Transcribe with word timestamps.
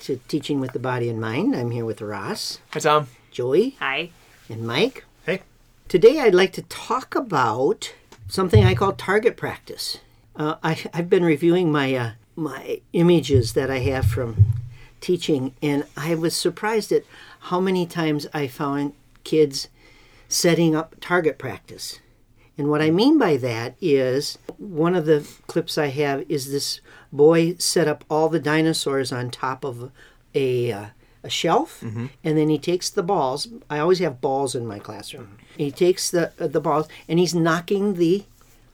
welcome 0.00 0.16
to 0.16 0.28
Teaching 0.28 0.60
with 0.60 0.72
the 0.72 0.78
Body 0.78 1.10
and 1.10 1.20
Mind. 1.20 1.54
I'm 1.54 1.72
here 1.72 1.84
with 1.84 2.00
Ross, 2.00 2.58
Hi, 2.72 2.80
Tom. 2.80 3.08
Joey, 3.30 3.76
Hi. 3.80 4.10
and 4.48 4.66
Mike. 4.66 5.04
Hey. 5.26 5.42
Today 5.88 6.20
I'd 6.20 6.34
like 6.34 6.54
to 6.54 6.62
talk 6.62 7.14
about 7.14 7.92
something 8.26 8.64
I 8.64 8.74
call 8.74 8.92
target 8.94 9.36
practice. 9.36 9.98
Uh, 10.34 10.54
I, 10.62 10.82
I've 10.94 11.10
been 11.10 11.24
reviewing 11.24 11.70
my 11.70 11.94
uh, 11.94 12.10
my 12.34 12.80
images 12.94 13.52
that 13.52 13.70
I 13.70 13.80
have 13.80 14.06
from 14.06 14.46
teaching, 15.02 15.54
and 15.60 15.84
I 15.98 16.14
was 16.14 16.34
surprised 16.34 16.92
at 16.92 17.04
how 17.40 17.60
many 17.60 17.84
times 17.84 18.26
I 18.32 18.46
found 18.46 18.94
kids 19.24 19.68
setting 20.28 20.74
up 20.74 20.96
target 21.00 21.36
practice. 21.36 21.98
And 22.60 22.68
what 22.68 22.82
I 22.82 22.90
mean 22.90 23.16
by 23.18 23.38
that 23.38 23.74
is 23.80 24.36
one 24.58 24.94
of 24.94 25.06
the 25.06 25.26
clips 25.46 25.78
I 25.78 25.86
have 25.86 26.24
is 26.28 26.52
this 26.52 26.82
boy 27.10 27.54
set 27.58 27.88
up 27.88 28.04
all 28.10 28.28
the 28.28 28.38
dinosaurs 28.38 29.10
on 29.12 29.30
top 29.30 29.64
of 29.64 29.90
a 30.34 30.70
uh, 30.70 30.86
a 31.24 31.30
shelf, 31.30 31.80
and 31.82 32.10
then 32.22 32.48
he 32.50 32.58
takes 32.58 32.90
the 32.90 33.02
balls. 33.02 33.48
I 33.70 33.78
always 33.78 33.98
have 34.00 34.20
balls 34.20 34.54
in 34.54 34.66
my 34.66 34.78
classroom. 34.78 35.38
He 35.56 35.70
takes 35.70 36.10
the 36.10 36.32
uh, 36.38 36.48
the 36.48 36.60
balls 36.60 36.86
and 37.08 37.18
he's 37.18 37.34
knocking 37.34 37.94
the 37.94 38.24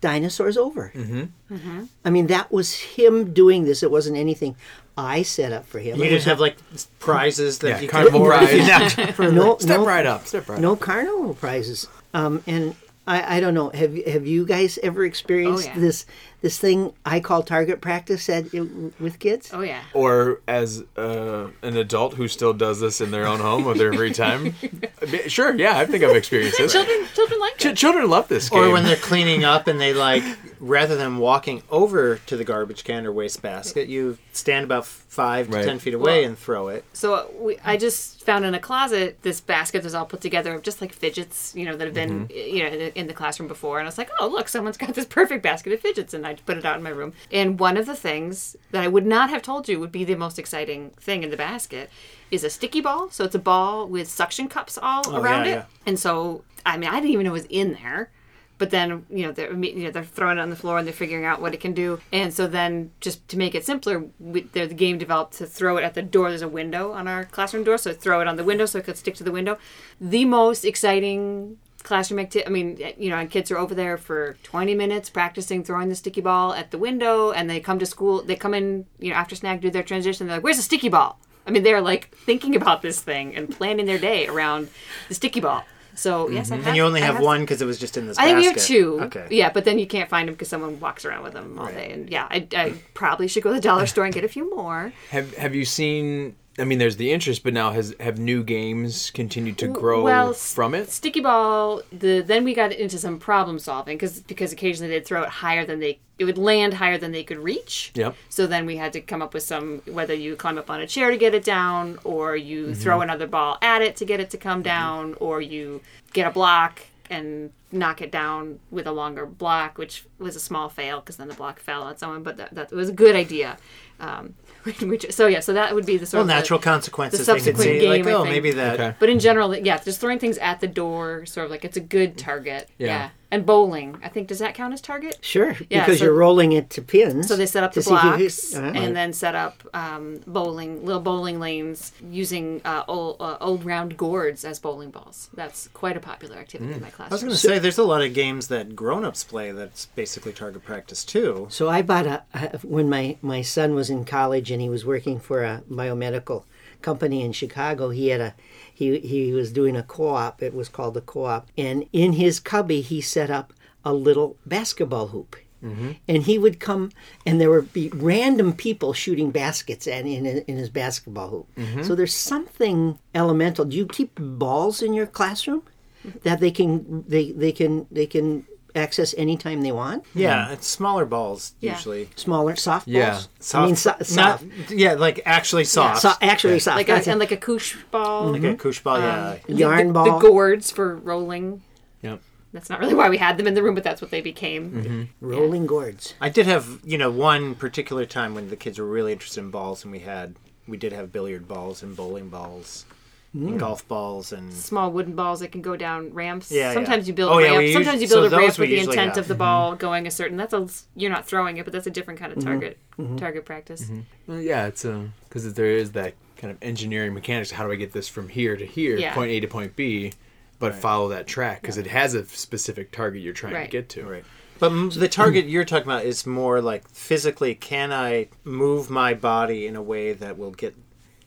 dinosaurs 0.00 0.56
over. 0.56 0.92
Mm-hmm. 0.94 1.84
I 2.04 2.10
mean, 2.10 2.26
that 2.26 2.50
was 2.50 2.74
him 2.98 3.32
doing 3.32 3.64
this. 3.66 3.82
It 3.84 3.90
wasn't 3.92 4.16
anything 4.16 4.56
I 4.98 5.22
set 5.22 5.52
up 5.52 5.64
for 5.66 5.78
him. 5.78 5.98
You 6.00 6.08
just 6.10 6.26
have 6.26 6.40
like 6.40 6.56
prizes 6.98 7.58
that 7.60 7.68
Yeah, 7.68 7.80
you 7.80 7.88
carnival 7.88 8.20
can 8.20 8.28
rides. 8.30 9.18
no, 9.18 9.58
Step 9.58 9.78
no, 9.80 9.86
right 9.86 10.06
up. 10.06 10.26
Step 10.26 10.48
right 10.48 10.60
no 10.60 10.72
up. 10.72 10.80
carnival 10.80 11.34
prizes. 11.34 11.86
Um, 12.14 12.42
and 12.48 12.74
I, 13.06 13.36
I 13.36 13.40
don't 13.40 13.54
know. 13.54 13.70
Have 13.70 13.94
you- 13.96 14.04
have 14.10 14.26
you 14.26 14.44
guys 14.44 14.78
ever 14.82 15.04
experienced 15.04 15.68
Oh, 15.68 15.72
yeah. 15.74 15.78
this 15.78 16.06
this 16.42 16.58
thing 16.58 16.92
I 17.04 17.20
call 17.20 17.42
target 17.42 17.80
practice 17.80 18.28
at 18.28 18.52
with 19.00 19.18
kids? 19.20 19.50
Oh 19.52 19.60
yeah. 19.62 19.82
Or 19.94 20.40
as 20.48 20.82
uh, 20.96 21.48
an 21.62 21.76
adult 21.76 22.14
who 22.14 22.26
still 22.28 22.52
does 22.52 22.80
this 22.80 23.00
in 23.00 23.10
their 23.12 23.26
own 23.26 23.40
home 23.40 23.64
with 23.64 23.78
their 23.78 23.92
free 23.92 24.12
time. 24.12 24.54
sure, 25.28 25.54
yeah, 25.56 25.78
I 25.78 25.86
think 25.86 26.02
I've 26.04 26.16
experienced 26.16 26.58
this. 26.58 26.72
Children, 26.72 27.06
children 27.14 27.40
like 27.40 27.58
Ch- 27.58 27.66
it. 27.66 27.76
children 27.76 28.08
love 28.10 28.28
this 28.28 28.48
game. 28.48 28.60
Or 28.64 28.70
when 28.72 28.84
they're 28.84 28.96
cleaning 28.96 29.44
up 29.44 29.66
and 29.68 29.80
they 29.80 29.94
like, 29.94 30.24
rather 30.66 30.96
than 30.96 31.18
walking 31.18 31.62
over 31.70 32.16
to 32.26 32.36
the 32.36 32.44
garbage 32.44 32.84
can 32.84 33.06
or 33.06 33.12
waste 33.12 33.40
basket, 33.42 33.88
you 33.88 34.18
stand 34.32 34.64
about 34.64 34.84
five 34.86 35.48
to 35.48 35.56
Right. 35.56 35.64
ten 35.64 35.78
feet 35.78 35.94
away 35.94 36.20
Well- 36.20 36.28
and 36.30 36.38
throw 36.38 36.68
it. 36.68 36.84
So 36.92 37.14
uh, 37.14 37.26
we, 37.38 37.58
I 37.64 37.76
just 37.76 38.24
found 38.24 38.44
in 38.44 38.54
a 38.54 38.58
closet 38.58 39.18
this 39.22 39.40
basket 39.40 39.82
that's 39.82 39.94
all 39.94 40.04
put 40.06 40.20
together 40.20 40.54
of 40.54 40.62
just 40.62 40.80
like 40.80 40.92
fidgets, 40.92 41.54
you 41.54 41.64
know, 41.64 41.76
that 41.76 41.84
have 41.84 41.94
been 41.94 42.28
you 42.34 42.62
know 42.62 42.68
in 42.68 42.78
the, 42.78 42.98
in 42.98 43.06
the 43.06 43.14
classroom 43.14 43.48
before, 43.48 43.78
and 43.78 43.86
I 43.86 43.88
was 43.88 43.98
like, 43.98 44.10
oh 44.20 44.26
look, 44.28 44.48
someone's 44.48 44.76
got 44.76 44.94
this 44.94 45.06
perfect 45.06 45.42
basket 45.42 45.72
of 45.72 45.80
fidgets, 45.80 46.12
and 46.14 46.26
I 46.26 46.34
put 46.34 46.56
it 46.58 46.64
out 46.64 46.76
in 46.76 46.82
my 46.82 46.90
room. 46.90 47.12
And 47.32 47.58
one 47.58 47.76
of 47.76 47.86
the 47.86 47.96
things 47.96 48.56
that 48.72 48.82
I 48.82 48.88
would 48.88 49.06
not 49.06 49.30
have 49.30 49.42
told 49.42 49.68
you 49.68 49.78
would 49.80 49.92
be 49.92 50.04
the 50.04 50.16
most 50.16 50.38
exciting 50.38 50.90
thing 51.00 51.22
in 51.22 51.30
the 51.30 51.36
basket 51.36 51.90
is 52.30 52.42
a 52.44 52.50
sticky 52.50 52.80
ball. 52.80 53.08
So 53.10 53.24
it's 53.24 53.34
a 53.34 53.38
ball 53.38 53.86
with 53.86 54.08
suction 54.08 54.48
cups 54.48 54.76
all 54.80 55.02
Oh, 55.06 55.20
around 55.20 55.44
yeah, 55.46 55.50
it, 55.52 55.54
yeah. 55.54 55.64
and 55.86 55.98
so 55.98 56.42
I 56.64 56.76
mean 56.76 56.90
I 56.90 56.96
didn't 56.96 57.10
even 57.10 57.24
know 57.24 57.30
it 57.30 57.42
was 57.44 57.46
in 57.48 57.72
there. 57.82 58.10
But 58.58 58.70
then 58.70 59.04
you 59.10 59.26
know 59.26 59.32
they're 59.32 59.52
you 59.52 59.84
know 59.84 59.90
they're 59.90 60.04
throwing 60.04 60.38
it 60.38 60.40
on 60.40 60.50
the 60.50 60.56
floor 60.56 60.78
and 60.78 60.86
they're 60.86 60.94
figuring 60.94 61.24
out 61.24 61.40
what 61.40 61.54
it 61.54 61.60
can 61.60 61.72
do. 61.72 62.00
And 62.12 62.32
so 62.32 62.46
then 62.46 62.90
just 63.00 63.26
to 63.28 63.38
make 63.38 63.54
it 63.54 63.64
simpler, 63.64 64.04
we, 64.18 64.42
the 64.42 64.66
game 64.66 64.98
developed 64.98 65.34
to 65.34 65.46
throw 65.46 65.76
it 65.76 65.84
at 65.84 65.94
the 65.94 66.02
door. 66.02 66.30
There's 66.30 66.42
a 66.42 66.48
window 66.48 66.92
on 66.92 67.06
our 67.06 67.24
classroom 67.24 67.64
door, 67.64 67.78
so 67.78 67.92
throw 67.92 68.20
it 68.20 68.28
on 68.28 68.36
the 68.36 68.44
window 68.44 68.66
so 68.66 68.78
it 68.78 68.84
could 68.84 68.96
stick 68.96 69.14
to 69.16 69.24
the 69.24 69.32
window. 69.32 69.58
The 70.00 70.24
most 70.24 70.64
exciting 70.64 71.58
classroom 71.86 72.18
activity. 72.18 72.46
I 72.46 72.50
mean, 72.50 72.94
you 72.98 73.10
know, 73.10 73.16
and 73.16 73.30
kids 73.30 73.50
are 73.50 73.58
over 73.58 73.74
there 73.74 73.96
for 73.96 74.36
20 74.42 74.74
minutes 74.74 75.08
practicing 75.08 75.62
throwing 75.62 75.88
the 75.88 75.94
sticky 75.94 76.20
ball 76.20 76.52
at 76.52 76.70
the 76.70 76.78
window, 76.78 77.30
and 77.30 77.48
they 77.48 77.60
come 77.60 77.78
to 77.78 77.86
school. 77.86 78.22
They 78.22 78.36
come 78.36 78.54
in, 78.54 78.86
you 78.98 79.10
know, 79.10 79.16
after 79.16 79.34
snack, 79.36 79.60
do 79.60 79.70
their 79.70 79.82
transition. 79.82 80.26
They're 80.26 80.36
like, 80.36 80.44
"Where's 80.44 80.56
the 80.56 80.62
sticky 80.62 80.90
ball?" 80.90 81.18
I 81.46 81.50
mean, 81.52 81.62
they're 81.62 81.80
like 81.80 82.14
thinking 82.14 82.56
about 82.56 82.82
this 82.82 83.00
thing 83.00 83.34
and 83.36 83.48
planning 83.48 83.86
their 83.86 83.98
day 83.98 84.26
around 84.26 84.68
the 85.08 85.14
sticky 85.14 85.40
ball. 85.40 85.64
So 85.96 86.28
yes, 86.28 86.50
I 86.50 86.54
mm-hmm. 86.54 86.62
have, 86.62 86.66
And 86.68 86.76
you 86.76 86.82
only 86.84 87.02
I 87.02 87.06
have 87.06 87.20
one 87.20 87.40
because 87.40 87.62
it 87.62 87.66
was 87.66 87.78
just 87.78 87.96
in 87.96 88.06
this 88.06 88.18
I 88.18 88.24
think 88.24 88.38
we 88.38 88.44
basket. 88.44 88.60
have 88.60 88.66
two. 88.68 89.00
Okay. 89.02 89.26
Yeah, 89.30 89.50
but 89.50 89.64
then 89.64 89.78
you 89.78 89.86
can't 89.86 90.08
find 90.08 90.28
them 90.28 90.34
because 90.34 90.48
someone 90.48 90.78
walks 90.78 91.04
around 91.04 91.24
with 91.24 91.32
them 91.32 91.58
all 91.58 91.66
day. 91.66 91.92
And 91.92 92.08
yeah, 92.10 92.26
I, 92.30 92.46
I 92.54 92.74
probably 92.94 93.28
should 93.28 93.42
go 93.42 93.50
to 93.50 93.56
the 93.56 93.60
dollar 93.60 93.86
store 93.86 94.04
and 94.04 94.14
get 94.14 94.24
a 94.24 94.28
few 94.28 94.54
more. 94.54 94.92
have 95.10 95.34
have 95.36 95.54
you 95.54 95.64
seen? 95.64 96.36
I 96.58 96.64
mean, 96.64 96.78
there's 96.78 96.96
the 96.96 97.12
interest, 97.12 97.42
but 97.42 97.52
now 97.52 97.70
has 97.72 97.94
have 98.00 98.18
new 98.18 98.42
games 98.42 99.10
continued 99.10 99.58
to 99.58 99.68
grow 99.68 100.02
well, 100.02 100.32
from 100.32 100.74
it? 100.74 100.90
Sticky 100.90 101.20
ball. 101.20 101.82
The 101.92 102.22
then 102.22 102.44
we 102.44 102.54
got 102.54 102.72
into 102.72 102.98
some 102.98 103.18
problem 103.18 103.58
solving 103.58 103.96
because 103.98 104.20
because 104.20 104.52
occasionally 104.52 104.90
they'd 104.90 105.06
throw 105.06 105.22
it 105.22 105.28
higher 105.28 105.66
than 105.66 105.80
they 105.80 105.98
it 106.18 106.24
would 106.24 106.38
land 106.38 106.74
higher 106.74 106.96
than 106.96 107.12
they 107.12 107.24
could 107.24 107.38
reach. 107.38 107.92
Yep. 107.94 108.16
So 108.30 108.46
then 108.46 108.64
we 108.64 108.76
had 108.76 108.92
to 108.94 109.00
come 109.00 109.20
up 109.20 109.34
with 109.34 109.42
some 109.42 109.82
whether 109.84 110.14
you 110.14 110.34
climb 110.36 110.56
up 110.56 110.70
on 110.70 110.80
a 110.80 110.86
chair 110.86 111.10
to 111.10 111.16
get 111.18 111.34
it 111.34 111.44
down, 111.44 111.98
or 112.04 112.36
you 112.36 112.66
mm-hmm. 112.66 112.72
throw 112.74 113.02
another 113.02 113.26
ball 113.26 113.58
at 113.60 113.82
it 113.82 113.96
to 113.96 114.04
get 114.04 114.20
it 114.20 114.30
to 114.30 114.38
come 114.38 114.60
mm-hmm. 114.60 114.64
down, 114.64 115.14
or 115.20 115.42
you 115.42 115.82
get 116.12 116.26
a 116.26 116.30
block 116.30 116.80
and 117.10 117.52
knock 117.70 118.00
it 118.00 118.10
down 118.10 118.58
with 118.70 118.86
a 118.86 118.92
longer 118.92 119.26
block, 119.26 119.78
which 119.78 120.04
was 120.18 120.36
a 120.36 120.40
small 120.40 120.68
fail 120.68 121.00
because 121.00 121.16
then 121.16 121.28
the 121.28 121.34
block 121.34 121.60
fell 121.60 121.82
on 121.82 121.96
someone. 121.96 122.22
But 122.22 122.36
that, 122.38 122.54
that 122.54 122.72
was 122.72 122.88
a 122.88 122.92
good 122.92 123.14
idea. 123.14 123.58
Um, 124.00 124.34
which, 124.82 125.12
so 125.12 125.26
yeah, 125.26 125.40
so 125.40 125.52
that 125.52 125.74
would 125.74 125.86
be 125.86 125.96
the 125.96 126.06
sort 126.06 126.18
Well, 126.18 126.22
of 126.22 126.28
the- 126.28 126.34
natural 126.34 126.58
consequences. 126.58 127.24
the 127.24 127.32
they 127.32 127.38
could 127.38 127.44
subsequent 127.44 127.80
see, 127.80 127.88
like, 127.88 128.02
game, 128.02 128.08
I 128.08 128.16
oh, 128.16 128.22
think. 128.22 128.34
maybe 128.34 128.50
that. 128.52 128.74
Okay. 128.80 128.96
But 128.98 129.08
in 129.08 129.18
general, 129.20 129.54
yeah, 129.56 129.78
just 129.78 130.00
throwing 130.00 130.18
things 130.18 130.38
at 130.38 130.60
the 130.60 130.66
door, 130.68 131.24
sort 131.26 131.44
of 131.44 131.50
like 131.50 131.64
it's 131.64 131.76
a 131.76 131.80
good 131.80 132.18
target. 132.18 132.68
Yeah. 132.78 132.86
Yeah. 132.86 133.10
And 133.28 133.44
bowling, 133.44 133.98
I 134.04 134.08
think, 134.08 134.28
does 134.28 134.38
that 134.38 134.54
count 134.54 134.72
as 134.72 134.80
target? 134.80 135.18
Sure, 135.20 135.56
Yeah, 135.68 135.84
because 135.84 135.98
so- 135.98 136.04
you're 136.04 136.14
rolling 136.14 136.52
it 136.52 136.70
to 136.70 136.82
pins. 136.82 137.26
So 137.26 137.34
they 137.34 137.46
set 137.46 137.64
up 137.64 137.72
the 137.72 137.82
see 137.82 137.92
if 137.92 138.00
blocks 138.00 138.54
uh-huh. 138.54 138.72
and 138.74 138.94
then 138.94 139.12
set 139.12 139.34
up 139.34 139.64
um, 139.74 140.20
bowling, 140.28 140.84
little 140.84 141.02
bowling 141.02 141.40
lanes 141.40 141.92
using 142.08 142.60
uh, 142.64 142.84
old, 142.86 143.16
uh, 143.20 143.36
old 143.40 143.64
round 143.64 143.96
gourds 143.96 144.44
as 144.44 144.60
bowling 144.60 144.90
balls. 144.90 145.28
That's 145.34 145.68
quite 145.74 145.96
a 145.96 146.00
popular 146.00 146.36
activity 146.36 146.72
in 146.72 146.80
my 146.80 146.90
class. 146.90 147.10
I 147.10 147.14
was 147.14 147.22
going 147.22 147.32
to 147.32 147.38
say, 147.38 147.58
there's 147.58 147.78
a 147.78 147.84
lot 147.84 148.00
of 148.00 148.14
games 148.14 148.46
that 148.46 148.76
grown-ups 148.76 149.24
play 149.24 149.50
that's 149.50 149.86
basically 149.86 150.32
target 150.32 150.64
practice 150.64 151.04
too. 151.04 151.48
So 151.50 151.68
I 151.68 151.82
bought 151.82 152.06
a, 152.06 152.22
a 152.32 152.58
when 152.58 152.88
my 152.88 153.16
my 153.22 153.42
son 153.42 153.74
was 153.74 153.85
in 153.90 154.04
college 154.04 154.50
and 154.50 154.60
he 154.60 154.68
was 154.68 154.84
working 154.84 155.18
for 155.18 155.44
a 155.44 155.62
biomedical 155.70 156.44
company 156.82 157.22
in 157.22 157.32
Chicago. 157.32 157.90
He 157.90 158.08
had 158.08 158.20
a 158.20 158.34
he 158.72 158.98
he 159.00 159.32
was 159.32 159.52
doing 159.52 159.76
a 159.76 159.82
co-op. 159.82 160.42
It 160.42 160.54
was 160.54 160.68
called 160.68 160.94
the 160.94 161.00
co-op, 161.00 161.48
and 161.56 161.86
in 161.92 162.12
his 162.14 162.40
cubby 162.40 162.80
he 162.80 163.00
set 163.00 163.30
up 163.30 163.52
a 163.84 163.92
little 163.92 164.36
basketball 164.44 165.08
hoop. 165.08 165.36
Mm-hmm. 165.64 165.92
And 166.06 166.22
he 166.24 166.38
would 166.38 166.60
come, 166.60 166.92
and 167.24 167.40
there 167.40 167.50
would 167.50 167.72
be 167.72 167.88
random 167.88 168.52
people 168.52 168.92
shooting 168.92 169.30
baskets 169.30 169.86
and 169.86 170.06
in 170.06 170.26
in 170.26 170.56
his 170.56 170.68
basketball 170.68 171.30
hoop. 171.30 171.48
Mm-hmm. 171.56 171.82
So 171.82 171.94
there's 171.94 172.14
something 172.14 172.98
elemental. 173.14 173.64
Do 173.64 173.76
you 173.76 173.86
keep 173.86 174.12
balls 174.20 174.82
in 174.82 174.92
your 174.92 175.06
classroom 175.06 175.62
mm-hmm. 176.06 176.18
that 176.24 176.40
they 176.40 176.50
can 176.50 177.04
they 177.08 177.32
they 177.32 177.52
can 177.52 177.86
they 177.90 178.06
can 178.06 178.46
access 178.76 179.14
anytime 179.16 179.62
they 179.62 179.72
want? 179.72 180.04
Yeah, 180.14 180.50
it's 180.52 180.66
smaller 180.66 181.04
balls 181.04 181.54
Yeah. 181.60 181.72
usually. 181.74 182.08
Smaller 182.16 182.56
soft 182.56 182.86
Yeah. 182.88 183.10
balls? 183.12 183.28
Soft, 183.40 183.62
I 183.62 183.66
mean, 183.66 183.76
so, 183.76 183.90
not 183.90 184.06
soft. 184.06 184.44
yeah, 184.70 184.94
like 184.94 185.20
actually 185.24 185.64
soft, 185.64 186.02
So, 186.02 186.12
actually 186.20 186.58
soft. 186.60 186.76
like 186.76 186.88
a, 186.88 186.92
That's 186.92 187.08
and 187.08 187.18
like 187.20 187.32
a 187.32 187.36
koosh 187.36 187.76
ball. 187.90 188.32
like 188.32 188.42
a 188.42 188.46
mm-hmm. 188.46 188.56
koosh 188.56 188.80
ball. 188.80 188.98
yeah, 189.00 189.30
um, 189.30 189.36
The- 189.46 189.54
yarn 189.54 189.86
the, 189.88 189.92
ball. 189.92 190.04
The 190.18 190.28
gourds 190.28 190.70
for 190.70 190.96
rolling. 190.96 191.62
Yep. 192.02 192.20
That's 192.52 192.70
not 192.70 192.80
really 192.80 192.94
why 192.94 193.10
we 193.10 193.18
had 193.18 193.36
them 193.36 193.46
in 193.46 193.54
the 193.54 193.62
room, 193.62 193.74
but 193.74 193.84
that's 193.84 194.00
what 194.00 194.10
they 194.10 194.20
became. 194.22 194.70
Mm-hmm. 194.72 195.02
rolling 195.26 195.66
gourds. 195.66 196.14
I 196.20 196.28
did 196.30 196.46
have 196.46 196.80
you 196.84 196.96
know 196.96 197.10
one 197.10 197.54
particular 197.54 198.06
time 198.06 198.34
when 198.34 198.48
the 198.48 198.56
kids 198.56 198.78
were 198.78 198.86
really 198.86 199.12
interested 199.12 199.40
in 199.40 199.50
balls, 199.50 199.82
and 199.84 199.92
we 199.92 199.98
had 200.00 200.36
we 200.66 200.76
did 200.76 200.92
have 200.92 201.12
billiard 201.12 201.46
balls 201.46 201.82
and 201.82 201.94
bowling 201.96 202.28
balls, 202.28 202.86
Mm. 203.36 203.48
and 203.48 203.60
golf 203.60 203.86
balls, 203.86 204.32
and 204.32 204.50
Small 204.52 204.90
wooden 204.90 205.14
balls 205.14 205.40
that 205.40 205.52
can 205.52 205.60
go 205.60 205.76
down 205.76 206.14
ramps. 206.14 206.50
Yeah, 206.50 206.68
yeah. 206.68 206.72
sometimes 206.72 207.06
you 207.06 207.12
build 207.12 207.32
Oh, 207.32 207.38
a 207.38 207.42
yeah, 207.42 207.48
ramp. 207.48 207.58
we 207.58 207.72
sometimes 207.74 208.00
you 208.00 208.08
build 208.08 208.30
so 208.30 208.36
a 208.36 208.40
ramp 208.40 208.58
with 208.58 208.70
the 208.70 208.78
intent 208.78 209.16
have. 209.16 209.18
of 209.18 209.28
the 209.28 209.34
ball 209.34 209.72
mm-hmm. 209.72 209.78
going 209.78 210.06
a 210.06 210.10
certain. 210.10 210.38
That's 210.38 210.54
a 210.54 210.66
you're 210.94 211.10
not 211.10 211.26
throwing 211.26 211.58
it, 211.58 211.64
but 211.64 211.72
that's 211.72 211.86
a 211.86 211.90
different 211.90 212.18
kind 212.18 212.32
of 212.32 212.38
mm-hmm. 212.38 212.48
target 212.48 212.78
mm-hmm. 212.98 213.16
target 213.16 213.44
practice. 213.44 213.90
Well, 214.26 214.40
yeah, 214.40 214.66
it's 214.66 214.86
uh, 214.86 214.90
a 214.90 215.08
because 215.28 215.52
there 215.52 215.66
is 215.66 215.92
that 215.92 216.14
kind 216.38 216.50
of 216.50 216.56
engineering 216.62 217.12
mechanics. 217.12 217.50
How 217.50 217.66
do 217.66 217.72
I 217.72 217.76
get 217.76 217.92
this 217.92 218.08
from 218.08 218.30
here 218.30 218.56
to 218.56 218.64
here, 218.64 218.96
Yeah. 218.96 219.14
point 219.14 219.30
A 219.30 219.40
to 219.40 219.48
point 219.48 219.76
B, 219.76 220.14
but 220.58 220.74
follow 220.74 221.08
that 221.08 221.26
track 221.26 221.60
because 221.60 221.76
it 221.76 221.88
has 221.88 222.14
a 222.14 222.24
specific 222.24 222.90
target 222.90 223.20
you're 223.20 223.34
trying 223.34 223.62
to 223.62 223.70
get 223.70 223.90
to. 223.90 224.04
Right. 224.04 224.24
But 224.58 224.90
the 224.94 225.08
target 225.08 225.44
you're 225.44 225.66
talking 225.66 225.86
about 225.86 226.06
is 226.06 226.26
more 226.26 226.62
like 226.62 226.88
physically, 226.88 227.54
can 227.54 227.92
I 227.92 228.28
move 228.44 228.88
my 228.88 229.12
body 229.12 229.66
in 229.66 229.76
a 229.76 229.82
way 229.82 230.14
that 230.14 230.38
will 230.38 230.52
get, 230.52 230.74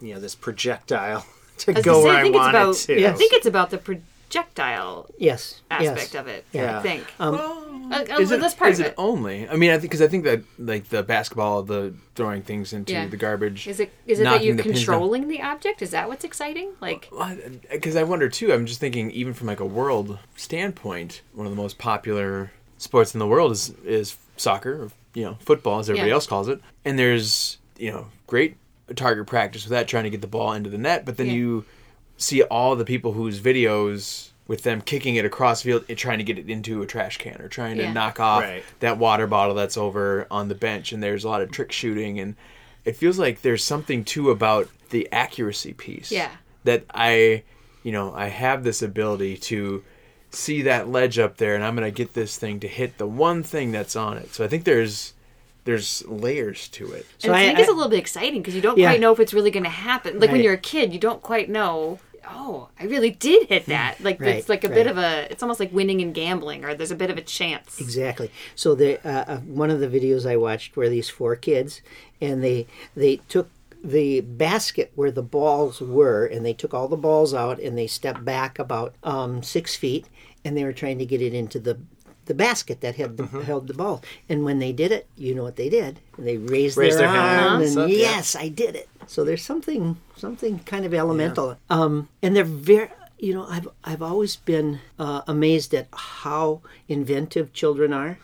you 0.01 0.15
know, 0.15 0.19
this 0.19 0.33
projectile 0.33 1.23
to 1.65 1.71
I 1.71 1.81
go 1.81 1.81
gonna 1.81 1.97
say, 1.99 2.03
where 2.05 2.13
I 2.15 2.19
I, 2.19 2.23
think 2.23 2.35
it's 2.35 2.39
want 2.39 2.55
about. 2.55 2.75
it 2.75 2.77
to? 2.79 2.99
Yes. 2.99 3.13
I 3.15 3.17
think 3.17 3.33
it's 3.33 3.45
about 3.45 3.69
the 3.69 3.77
projectile 3.77 5.07
Yes. 5.17 5.61
aspect 5.71 6.13
yes. 6.13 6.15
of 6.15 6.27
it. 6.27 6.45
Yeah. 6.53 6.79
I 6.79 6.81
think. 6.81 7.03
Um, 7.19 7.35
Uh, 7.91 8.05
uh, 8.11 8.19
Is 8.19 8.31
it, 8.31 8.39
that's 8.39 8.53
part 8.53 8.71
is 8.71 8.79
of 8.79 8.85
it 8.85 8.89
it. 8.89 8.95
only? 8.99 9.49
I 9.49 9.55
mean, 9.55 9.71
I 9.71 9.79
think 9.79 9.83
because 9.89 10.01
I 10.03 10.07
think 10.07 10.23
that 10.25 10.43
like 10.59 10.89
the 10.89 11.01
basketball, 11.01 11.63
the 11.63 11.91
throwing 12.13 12.43
things 12.43 12.71
into 12.71 12.93
Yeah. 12.93 13.07
the 13.07 13.17
garbage. 13.17 13.67
Is 13.67 13.79
it 13.79 13.91
is 14.05 14.19
it 14.19 14.25
that 14.25 14.43
you're 14.43 14.55
the 14.55 14.61
controlling 14.61 15.27
the 15.27 15.41
object? 15.41 15.81
Is 15.81 15.89
that 15.89 16.07
what's 16.07 16.23
exciting? 16.23 16.69
Like 16.81 17.09
Because 17.71 17.95
I 17.95 18.03
wonder 18.03 18.29
too. 18.29 18.53
I'm 18.53 18.67
just 18.67 18.79
thinking, 18.79 19.09
even 19.09 19.33
from 19.33 19.47
like 19.47 19.59
a 19.59 19.65
world 19.65 20.19
standpoint, 20.35 21.21
one 21.33 21.47
of 21.47 21.51
the 21.51 21.59
most 21.59 21.79
popular 21.79 22.51
sports 22.77 23.15
in 23.15 23.19
the 23.19 23.27
world 23.27 23.51
is 23.51 23.73
is 23.83 24.17
soccer, 24.37 24.83
or, 24.83 24.91
you 25.15 25.23
know, 25.23 25.37
football, 25.39 25.79
as 25.79 25.89
everybody 25.89 26.09
Yeah. 26.09 26.13
else 26.15 26.27
calls 26.27 26.47
it. 26.47 26.61
And 26.85 26.99
there's 26.99 27.57
you 27.79 27.91
know 27.91 28.05
great 28.27 28.55
target 28.95 29.27
practice 29.27 29.63
without 29.65 29.87
trying 29.87 30.03
to 30.05 30.09
get 30.09 30.21
the 30.21 30.27
ball 30.27 30.53
into 30.53 30.69
the 30.69 30.77
net. 30.77 31.05
But 31.05 31.17
then 31.17 31.27
Yeah. 31.27 31.33
you 31.33 31.65
see 32.17 32.41
all 32.43 32.75
the 32.75 32.85
people 32.85 33.13
whose 33.13 33.39
videos 33.39 34.29
with 34.47 34.63
them 34.63 34.81
kicking 34.81 35.15
it 35.15 35.25
across 35.25 35.61
field 35.61 35.85
and 35.87 35.97
trying 35.97 36.17
to 36.17 36.23
get 36.23 36.37
it 36.39 36.49
into 36.49 36.81
a 36.81 36.85
trash 36.87 37.17
can 37.17 37.39
or 37.41 37.47
trying 37.47 37.77
to 37.77 37.93
knock 37.93 38.19
off 38.19 38.41
Right. 38.43 38.63
that 38.79 38.97
water 38.97 39.27
bottle 39.27 39.53
that's 39.55 39.77
over 39.77 40.25
on 40.31 40.47
the 40.47 40.55
bench. 40.55 40.91
And 40.91 41.03
there's 41.03 41.23
a 41.23 41.29
lot 41.29 41.41
of 41.41 41.51
trick 41.51 41.71
shooting, 41.71 42.19
and 42.19 42.35
it 42.83 42.95
feels 42.95 43.19
like 43.19 43.41
there's 43.43 43.63
something 43.63 44.03
too 44.03 44.31
about 44.31 44.67
the 44.89 45.07
accuracy 45.11 45.73
piece. 45.73 46.11
Yeah. 46.11 46.31
That 46.63 46.83
I, 46.93 47.43
you 47.83 47.91
know, 47.91 48.11
I 48.13 48.27
have 48.29 48.63
this 48.63 48.81
ability 48.81 49.37
to 49.37 49.83
see 50.31 50.63
that 50.63 50.89
ledge 50.89 51.17
up 51.19 51.37
there, 51.37 51.53
and 51.55 51.63
I'm 51.63 51.75
gonna 51.75 51.91
get 51.91 52.13
this 52.13 52.35
thing 52.37 52.59
to 52.61 52.67
hit 52.67 52.97
the 52.97 53.07
one 53.07 53.43
thing 53.43 53.71
that's 53.71 53.95
on 53.95 54.17
it. 54.17 54.33
So 54.33 54.43
I 54.43 54.47
think 54.47 54.63
there's 54.63 55.13
there's 55.65 56.05
layers 56.07 56.67
to 56.69 56.91
it. 56.93 57.05
So 57.19 57.29
and 57.29 57.35
I, 57.35 57.41
I- 57.41 57.45
think 57.47 57.59
it's 57.59 57.69
a 57.69 57.73
little 57.73 57.89
bit 57.89 57.99
exciting 57.99 58.41
because 58.41 58.55
you 58.55 58.61
don't 58.61 58.77
Yeah. 58.77 58.89
quite 58.89 58.99
know 58.99 59.11
if 59.11 59.19
it's 59.19 59.33
really 59.33 59.51
going 59.51 59.63
to 59.65 59.69
happen. 59.69 60.19
Like 60.19 60.31
when 60.31 60.41
you're 60.41 60.53
a 60.53 60.57
kid, 60.57 60.93
you 60.93 60.99
don't 60.99 61.21
quite 61.21 61.49
know. 61.49 61.99
Oh, 62.31 62.69
I 62.79 62.83
really 62.83 63.09
did 63.09 63.47
hit 63.47 63.65
that. 63.67 63.95
Like 64.01 64.19
Right, 64.21 64.35
it's 64.35 64.49
like 64.49 64.63
a 64.63 64.69
bit 64.69 64.85
of 64.87 64.97
a. 64.97 65.27
It's 65.31 65.41
almost 65.41 65.59
like 65.59 65.73
winning 65.73 65.99
in 65.99 66.13
gambling, 66.13 66.63
or 66.63 66.75
there's 66.75 66.91
a 66.91 66.95
bit 66.95 67.09
of 67.09 67.17
a 67.17 67.21
chance. 67.21 67.79
Exactly. 67.81 68.29
So 68.55 68.75
the 68.75 68.99
uh, 69.07 69.25
uh, 69.27 69.37
one 69.39 69.71
of 69.71 69.79
the 69.79 69.87
videos 69.87 70.29
I 70.29 70.35
watched 70.37 70.75
were 70.75 70.89
these 70.89 71.09
four 71.09 71.35
kids, 71.35 71.81
and 72.21 72.43
they 72.43 72.67
they 72.95 73.17
took 73.29 73.49
the 73.83 74.19
basket 74.21 74.91
where 74.93 75.09
the 75.11 75.23
balls 75.23 75.81
were, 75.81 76.25
and 76.25 76.45
they 76.45 76.53
took 76.53 76.73
all 76.73 76.87
the 76.87 76.97
balls 76.97 77.33
out, 77.33 77.59
and 77.59 77.75
they 77.77 77.87
stepped 77.87 78.23
back 78.25 78.59
about 78.59 78.93
um, 79.03 79.41
six 79.41 79.75
feet, 79.75 80.05
and 80.45 80.55
they 80.55 80.63
were 80.65 80.73
trying 80.73 80.99
to 80.99 81.05
get 81.05 81.21
it 81.23 81.33
into 81.33 81.59
the 81.59 81.79
the 82.29 82.33
basket 82.47 82.79
that 82.81 82.95
had 82.95 83.17
the, 83.17 83.23
Mm-hmm. 83.23 83.41
held 83.41 83.67
the 83.67 83.73
ball. 83.73 84.01
And 84.29 84.45
when 84.45 84.59
they 84.59 84.71
did 84.71 84.91
it, 84.93 85.07
you 85.17 85.35
know 85.35 85.43
what 85.43 85.57
they 85.57 85.67
did? 85.67 85.99
They 86.17 86.37
raised, 86.37 86.77
Raised 86.77 86.97
their, 86.99 87.11
their 87.11 87.21
arm, 87.21 87.61
and 87.61 87.77
up, 87.77 87.89
yeah. 87.89 87.97
yes, 87.97 88.35
I 88.35 88.47
did 88.47 88.75
it. 88.75 88.87
So 89.07 89.23
there's 89.25 89.43
something 89.43 89.97
something 90.15 90.59
kind 90.59 90.85
of 90.85 90.93
elemental. 90.93 91.57
Um, 91.69 92.07
and 92.23 92.35
they're 92.35 92.43
very 92.71 92.89
you 93.17 93.33
know 93.33 93.45
I've 93.49 93.67
I've 93.83 94.01
always 94.11 94.35
been 94.37 94.79
uh, 94.97 95.21
amazed 95.27 95.73
at 95.73 95.87
how 95.91 96.61
inventive 96.87 97.51
children 97.51 97.91
are. 97.93 98.17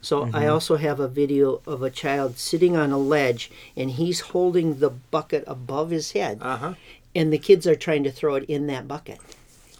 So 0.00 0.30
I 0.32 0.46
also 0.46 0.76
have 0.76 0.98
a 0.98 1.08
video 1.08 1.60
of 1.66 1.82
a 1.82 1.90
child 1.90 2.38
sitting 2.38 2.74
on 2.74 2.90
a 2.90 2.96
ledge 2.98 3.50
and 3.76 3.90
he's 3.90 4.20
holding 4.32 4.78
the 4.78 4.88
bucket 4.88 5.44
above 5.46 5.90
his 5.90 6.12
head. 6.12 6.38
Uh-huh. 6.40 6.72
And 7.14 7.30
the 7.30 7.38
kids 7.38 7.66
are 7.66 7.74
trying 7.76 8.04
to 8.04 8.10
throw 8.10 8.36
it 8.36 8.44
in 8.48 8.66
that 8.68 8.88
bucket. 8.88 9.18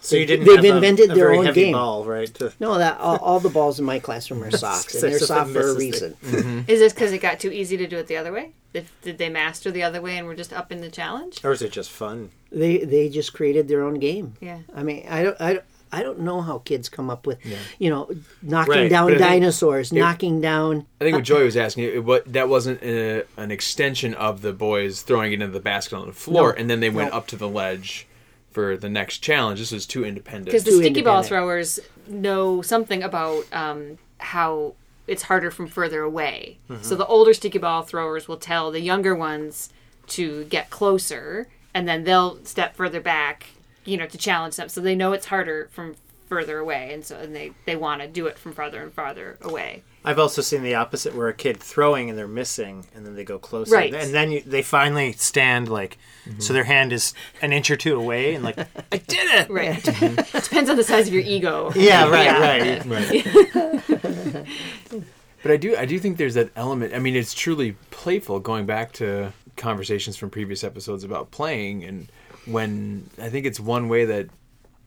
So 0.02 0.16
you 0.16 0.24
didn't 0.26 0.46
They've 0.46 0.56
have 0.56 0.64
a- 0.64 0.74
invented 0.76 1.10
a 1.10 1.14
their 1.14 1.26
very 1.26 1.38
own 1.38 1.44
heavy 1.46 1.64
game. 1.64 1.72
ball, 1.72 2.04
right? 2.04 2.32
To, 2.34 2.52
No, 2.60 2.78
that 2.78 2.98
all, 3.00 3.16
all 3.18 3.38
the 3.40 3.50
balls 3.50 3.78
in 3.78 3.84
my 3.84 3.98
classroom 3.98 4.42
are 4.42 4.50
soft, 4.56 4.94
and 4.94 5.02
they're 5.02 5.16
if 5.16 5.22
soft 5.22 5.50
for 5.52 5.58
a 5.60 5.74
misses, 5.74 5.76
they- 5.76 5.84
reason. 5.84 6.16
Mm-hmm. 6.24 6.58
Is 6.70 6.80
this 6.80 6.92
because 6.92 7.12
it 7.12 7.18
got 7.20 7.38
too 7.40 7.50
easy 7.52 7.76
to 7.76 7.86
do 7.86 7.98
it 7.98 8.06
the 8.06 8.16
other 8.16 8.32
way? 8.32 8.52
Did, 8.72 8.86
did 9.02 9.18
they 9.18 9.28
master 9.28 9.70
the 9.70 9.82
other 9.82 10.00
way 10.00 10.16
and 10.16 10.26
were 10.26 10.34
just 10.34 10.52
up 10.52 10.70
in 10.72 10.80
the 10.80 10.90
challenge? 10.90 11.44
or 11.44 11.52
is 11.52 11.60
it 11.60 11.72
just 11.72 11.90
fun? 11.90 12.30
They 12.52 12.78
they 12.78 13.08
just 13.08 13.32
created 13.32 13.68
their 13.68 13.82
own 13.82 13.94
game. 13.98 14.34
Yeah. 14.40 14.58
I 14.74 14.82
mean, 14.82 15.06
I 15.08 15.22
don't 15.24 15.40
I 15.40 15.52
don't, 15.54 15.64
I 15.92 16.02
don't 16.04 16.20
know 16.20 16.40
how 16.40 16.58
kids 16.58 16.88
come 16.88 17.10
up 17.10 17.26
with, 17.26 17.38
you 17.80 17.90
know, 17.90 18.08
knocking 18.42 18.72
Right, 18.74 18.88
down 18.88 19.06
but 19.08 19.14
I 19.14 19.18
think 19.18 19.28
dinosaurs, 19.28 19.92
knocking 19.92 20.40
down. 20.40 20.86
I 21.00 21.04
think 21.04 21.16
what 21.16 21.24
Joy 21.24 21.42
was 21.44 21.56
asking, 21.56 21.82
it, 21.84 22.04
what 22.04 22.32
that 22.32 22.48
wasn't 22.48 22.80
a, 22.84 23.24
an 23.36 23.50
extension 23.50 24.14
of 24.14 24.40
the 24.42 24.52
boys 24.52 25.02
throwing 25.02 25.32
it 25.32 25.42
into 25.42 25.48
the 25.48 25.58
basket 25.58 25.96
on 25.96 26.06
the 26.06 26.12
floor, 26.12 26.52
No. 26.52 26.58
and 26.60 26.70
then 26.70 26.78
they 26.78 26.90
went 26.90 27.10
No. 27.10 27.16
up 27.18 27.26
to 27.28 27.36
the 27.36 27.48
ledge 27.48 28.06
for 28.50 28.76
the 28.76 28.88
next 28.88 29.18
challenge. 29.18 29.60
This 29.60 29.72
was 29.72 29.86
too 29.86 30.04
independent. 30.04 30.46
Because 30.46 30.64
the 30.64 30.70
Too 30.70 30.78
sticky 30.78 31.02
ball 31.02 31.18
independent. 31.18 31.26
throwers 31.26 31.80
know 32.06 32.62
something 32.62 33.02
about 33.02 33.44
um, 33.52 33.98
how 34.18 34.74
it's 35.06 35.22
harder 35.22 35.50
from 35.50 35.66
further 35.66 36.02
away. 36.02 36.58
Mm-hmm. 36.68 36.82
So 36.82 36.94
the 36.94 37.06
older 37.06 37.34
sticky 37.34 37.58
ball 37.58 37.82
throwers 37.82 38.28
will 38.28 38.36
tell 38.36 38.70
the 38.70 38.80
younger 38.80 39.14
ones 39.14 39.70
to 40.08 40.44
get 40.44 40.70
closer, 40.70 41.48
and 41.74 41.88
then 41.88 42.04
they'll 42.04 42.44
step 42.44 42.76
further 42.76 43.00
back, 43.00 43.46
you 43.84 43.96
know, 43.96 44.06
to 44.06 44.18
challenge 44.18 44.56
them. 44.56 44.68
So 44.68 44.80
they 44.80 44.94
know 44.94 45.12
it's 45.12 45.26
harder 45.26 45.68
from 45.72 45.94
further 46.30 46.58
away, 46.58 46.94
and 46.94 47.04
so 47.04 47.18
and 47.18 47.34
they 47.36 47.50
they 47.66 47.76
want 47.76 48.00
to 48.00 48.08
do 48.08 48.26
it 48.26 48.38
from 48.38 48.54
farther 48.54 48.82
and 48.82 48.90
farther 48.94 49.36
away. 49.42 49.82
I've 50.02 50.18
also 50.18 50.40
seen 50.40 50.62
the 50.62 50.76
opposite, 50.76 51.14
where 51.14 51.28
a 51.28 51.34
kid 51.34 51.58
throwing 51.58 52.08
and 52.08 52.18
they're 52.18 52.26
missing, 52.26 52.86
and 52.94 53.04
then 53.04 53.16
they 53.16 53.24
go 53.24 53.38
closer, 53.38 53.74
Right. 53.74 53.92
and 53.92 54.14
then 54.14 54.30
you, 54.30 54.40
they 54.40 54.62
finally 54.62 55.12
stand 55.12 55.68
like, 55.68 55.98
so 56.24 56.30
mm-hmm. 56.30 56.54
their 56.54 56.64
hand 56.64 56.94
is 56.94 57.12
an 57.42 57.52
inch 57.52 57.70
or 57.70 57.76
two 57.76 57.96
away, 57.96 58.34
and 58.34 58.42
like, 58.42 58.58
I 58.58 58.96
did 58.96 59.30
it. 59.34 59.50
Right. 59.50 59.82
Mm-hmm. 60.00 60.36
It 60.36 60.44
depends 60.44 60.70
on 60.70 60.76
the 60.76 60.84
size 60.84 61.08
of 61.08 61.12
your 61.12 61.22
ego. 61.22 61.72
Yeah, 61.74 62.08
right, 62.08 62.84
right. 62.86 64.46
But 65.42 65.52
I 65.52 65.56
do, 65.56 65.74
I 65.76 65.86
do 65.86 65.98
think 65.98 66.18
there's 66.18 66.34
that 66.34 66.50
element. 66.54 66.94
I 66.94 66.98
mean, 66.98 67.16
it's 67.16 67.32
truly 67.32 67.72
playful. 67.90 68.40
Going 68.40 68.66
back 68.66 68.92
to 68.92 69.32
conversations 69.56 70.16
from 70.16 70.28
previous 70.28 70.62
episodes 70.62 71.02
about 71.02 71.30
playing, 71.30 71.82
and 71.84 72.12
when 72.44 73.08
I 73.18 73.30
think 73.30 73.46
it's 73.46 73.58
one 73.58 73.88
way 73.88 74.04
that 74.04 74.28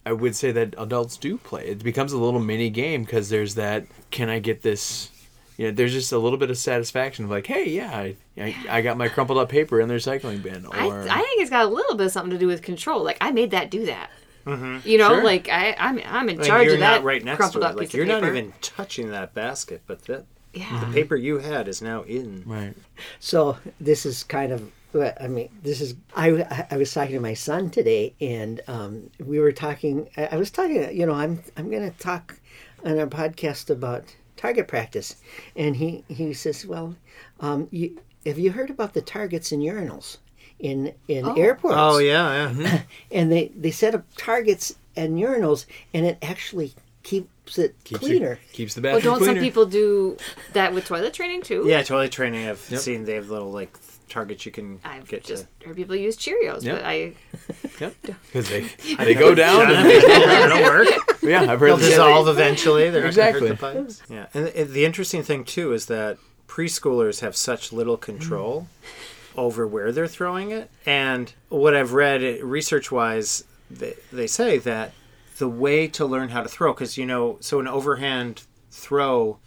I 0.05 0.11
would 0.13 0.35
say 0.35 0.51
that 0.51 0.75
adults 0.77 1.17
do 1.17 1.37
play. 1.37 1.67
It 1.67 1.83
becomes 1.83 2.11
a 2.13 2.17
little 2.17 2.39
mini 2.41 2.69
game 2.69 3.03
because 3.03 3.29
there's 3.29 3.55
that. 3.55 3.85
Can 4.11 4.29
I 4.29 4.39
get 4.39 4.61
this? 4.61 5.09
You 5.57 5.67
know, 5.67 5.71
there's 5.71 5.93
just 5.93 6.11
a 6.11 6.17
little 6.17 6.37
bit 6.39 6.49
of 6.49 6.57
satisfaction 6.57 7.25
of 7.25 7.31
like, 7.31 7.45
hey, 7.45 7.69
yeah, 7.69 7.95
I, 7.95 8.15
I, 8.37 8.55
I 8.69 8.81
got 8.81 8.97
my 8.97 9.07
crumpled 9.07 9.37
up 9.37 9.49
paper 9.49 9.79
in 9.79 9.87
the 9.87 9.93
recycling 9.93 10.41
bin. 10.41 10.65
I, 10.71 10.87
Or 10.87 11.01
I 11.07 11.19
think 11.21 11.41
it's 11.41 11.51
got 11.51 11.65
a 11.65 11.69
little 11.69 11.95
bit 11.95 12.07
of 12.07 12.11
something 12.11 12.31
to 12.31 12.37
do 12.39 12.47
with 12.47 12.63
control. 12.63 13.03
Like 13.03 13.17
I 13.21 13.31
made 13.31 13.51
that 13.51 13.69
do 13.69 13.85
that. 13.85 14.09
Mm-hmm. 14.45 14.85
You 14.87 14.97
know, 14.97 15.09
Sure. 15.09 15.23
like 15.23 15.47
I, 15.49 15.73
I'm 15.79 16.01
I'm 16.05 16.27
in 16.27 16.37
And 16.37 16.45
charge 16.45 16.65
you're 16.65 16.73
of 16.73 16.79
that 16.81 16.95
not 16.97 17.03
right 17.03 17.23
next 17.23 17.37
crumpled 17.37 17.61
to 17.61 17.67
it. 17.67 17.71
up 17.71 17.75
Like 17.77 17.87
piece 17.87 17.93
you're 17.93 18.03
of 18.03 18.09
not 18.21 18.25
even 18.25 18.51
touching 18.61 19.11
that 19.11 19.33
basket, 19.33 19.83
but 19.87 20.01
that 20.05 20.25
Yeah. 20.53 20.83
the 20.85 20.91
paper 20.91 21.15
you 21.15 21.37
had 21.37 21.67
is 21.69 21.81
now 21.81 22.01
in. 22.01 22.43
right. 22.45 22.73
So 23.19 23.57
this 23.79 24.05
is 24.05 24.23
kind 24.23 24.51
of. 24.51 24.69
What- 24.93 25.21
I 25.21 25.27
mean, 25.27 25.49
this 25.63 25.81
is. 25.81 25.95
I, 26.15 26.65
I 26.71 26.77
was 26.77 26.93
talking 26.93 27.13
to 27.15 27.19
my 27.21 27.33
son 27.33 27.69
today, 27.69 28.13
and 28.21 28.61
um, 28.67 29.09
we 29.19 29.39
were 29.39 29.51
talking. 29.51 30.07
I 30.17 30.27
I 30.27 30.35
was 30.37 30.51
talking. 30.51 30.95
You 30.97 31.05
know, 31.05 31.13
I'm 31.13 31.41
I'm 31.57 31.69
going 31.69 31.89
to 31.91 31.97
talk 31.97 32.39
on 32.85 32.97
our 32.99 33.07
podcast 33.07 33.69
about 33.69 34.03
target 34.37 34.67
practice, 34.67 35.15
and 35.55 35.75
he 35.75 36.03
he 36.07 36.33
says, 36.33 36.65
"Well, 36.65 36.95
um, 37.39 37.67
you, 37.71 37.99
have 38.25 38.39
you 38.39 38.51
heard 38.51 38.69
about 38.69 38.93
the 38.93 39.01
targets 39.01 39.51
in 39.51 39.59
urinals 39.61 40.17
in 40.59 40.93
in 41.07 41.37
airports? 41.37 41.75
Oh 41.77 41.97
yeah, 41.97 42.51
yeah. 42.57 42.81
and 43.11 43.31
they 43.31 43.49
they 43.55 43.71
set 43.71 43.95
up 43.95 44.05
targets 44.17 44.75
and 44.95 45.17
urinals, 45.19 45.65
and 45.93 46.05
it 46.05 46.17
actually 46.21 46.73
keeps 47.03 47.57
it 47.57 47.75
Keeps 47.83 47.99
cleaner. 47.99 48.33
It, 48.33 48.53
keeps 48.53 48.73
the 48.75 48.81
Well, 48.81 48.99
don't 49.01 49.17
cleaner. 49.17 49.33
some 49.35 49.43
people 49.43 49.65
do 49.65 50.15
that 50.53 50.73
with 50.73 50.85
toilet 50.85 51.13
training 51.13 51.41
too? 51.41 51.63
Yeah, 51.67 51.81
toilet 51.83 52.11
training. 52.13 52.47
I've 52.47 52.65
Yep. 52.69 52.79
seen 52.79 53.03
they 53.05 53.15
have 53.15 53.29
little 53.29 53.51
like 53.51 53.75
targets 54.13 54.45
you 54.45 54.51
can 54.51 54.79
I've 54.85 55.07
get 55.07 55.23
just 55.23 55.45
to. 55.61 55.67
heard 55.67 55.75
people 55.75 55.95
use 55.95 56.15
Cheerios, 56.15 56.63
Yep. 56.63 56.75
but 56.77 56.85
I 56.85 57.13
Yep. 57.79 57.95
Because 58.01 58.49
they 58.53 58.61
they 58.97 59.13
go 59.15 59.33
down. 59.35 59.71
and 59.73 59.89
That'll 59.89 60.63
work. 60.63 60.87
yeah, 61.21 61.41
I've 61.51 61.59
heard 61.59 61.69
They'll 61.69 61.77
this- 61.77 61.89
dissolve 61.89 62.27
eventually. 62.27 62.89
They're 62.89 63.05
Exactly. 63.05 63.49
Not 63.49 63.59
gonna 63.59 63.73
hurt 63.73 63.87
the 63.87 63.93
pipes. 63.95 64.03
Yeah, 64.09 64.27
and 64.33 64.47
the, 64.47 64.63
the 64.63 64.85
interesting 64.85 65.23
thing 65.23 65.43
too 65.43 65.73
is 65.73 65.87
that 65.87 66.17
preschoolers 66.47 67.21
have 67.21 67.35
such 67.35 67.73
little 67.73 67.97
control 67.97 68.67
over 69.35 69.65
where 69.67 69.91
they're 69.91 70.07
throwing 70.07 70.51
it. 70.51 70.69
And 70.85 71.33
what 71.49 71.75
I've 71.75 71.93
read, 71.93 72.21
research 72.43 72.91
wise, 72.91 73.43
they, 73.71 73.95
they 74.11 74.27
say 74.27 74.59
that 74.59 74.93
the 75.39 75.49
way 75.49 75.87
to 75.87 76.05
learn 76.05 76.29
how 76.29 76.43
to 76.43 76.49
throw, 76.49 76.73
because 76.73 76.95
you 76.97 77.05
know, 77.07 77.37
so 77.39 77.59
an 77.59 77.67
overhand 77.67 78.43
throw, 78.69 79.39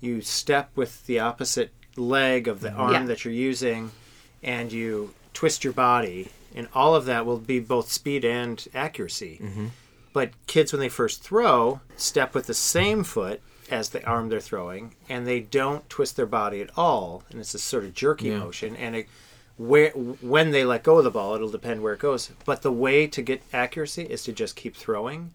you 0.00 0.22
step 0.22 0.70
with 0.74 1.04
the 1.06 1.18
opposite 1.20 1.70
leg 1.96 2.48
of 2.48 2.60
the 2.60 2.68
mm-hmm. 2.70 2.80
arm 2.80 2.92
Yeah. 2.94 3.04
that 3.04 3.24
you're 3.26 3.34
using, 3.34 3.90
and 4.46 4.72
you 4.72 5.12
twist 5.34 5.64
your 5.64 5.74
body, 5.74 6.30
and 6.54 6.68
all 6.74 6.94
of 6.94 7.04
that 7.04 7.26
will 7.26 7.36
be 7.38 7.60
both 7.60 7.92
speed 7.92 8.24
and 8.24 8.66
accuracy. 8.74 9.40
But 10.14 10.30
kids, 10.46 10.72
when 10.72 10.80
they 10.80 10.88
first 10.88 11.22
throw, 11.22 11.80
step 11.96 12.34
with 12.34 12.46
the 12.46 12.54
same 12.54 13.04
foot 13.04 13.42
as 13.70 13.90
the 13.90 14.02
arm 14.06 14.30
they're 14.30 14.40
throwing, 14.40 14.94
and 15.10 15.26
they 15.26 15.40
don't 15.40 15.86
twist 15.90 16.16
their 16.16 16.24
body 16.24 16.62
at 16.62 16.70
all, 16.78 17.22
and 17.30 17.38
it's 17.40 17.52
a 17.52 17.58
sort 17.58 17.84
of 17.84 17.92
jerky 17.92 18.28
Yeah. 18.28 18.38
motion. 18.38 18.76
And 18.76 18.96
it, 18.96 19.08
where 19.58 19.90
when 19.90 20.52
they 20.52 20.64
let 20.64 20.82
go 20.84 20.98
of 20.98 21.04
the 21.04 21.10
ball, 21.10 21.34
it'll 21.34 21.50
depend 21.50 21.82
where 21.82 21.92
it 21.94 21.98
goes. 22.00 22.30
But 22.46 22.62
the 22.62 22.72
way 22.72 23.06
to 23.08 23.20
get 23.22 23.42
accuracy 23.52 24.04
is 24.04 24.22
to 24.24 24.32
just 24.32 24.56
keep 24.56 24.74
throwing, 24.76 25.32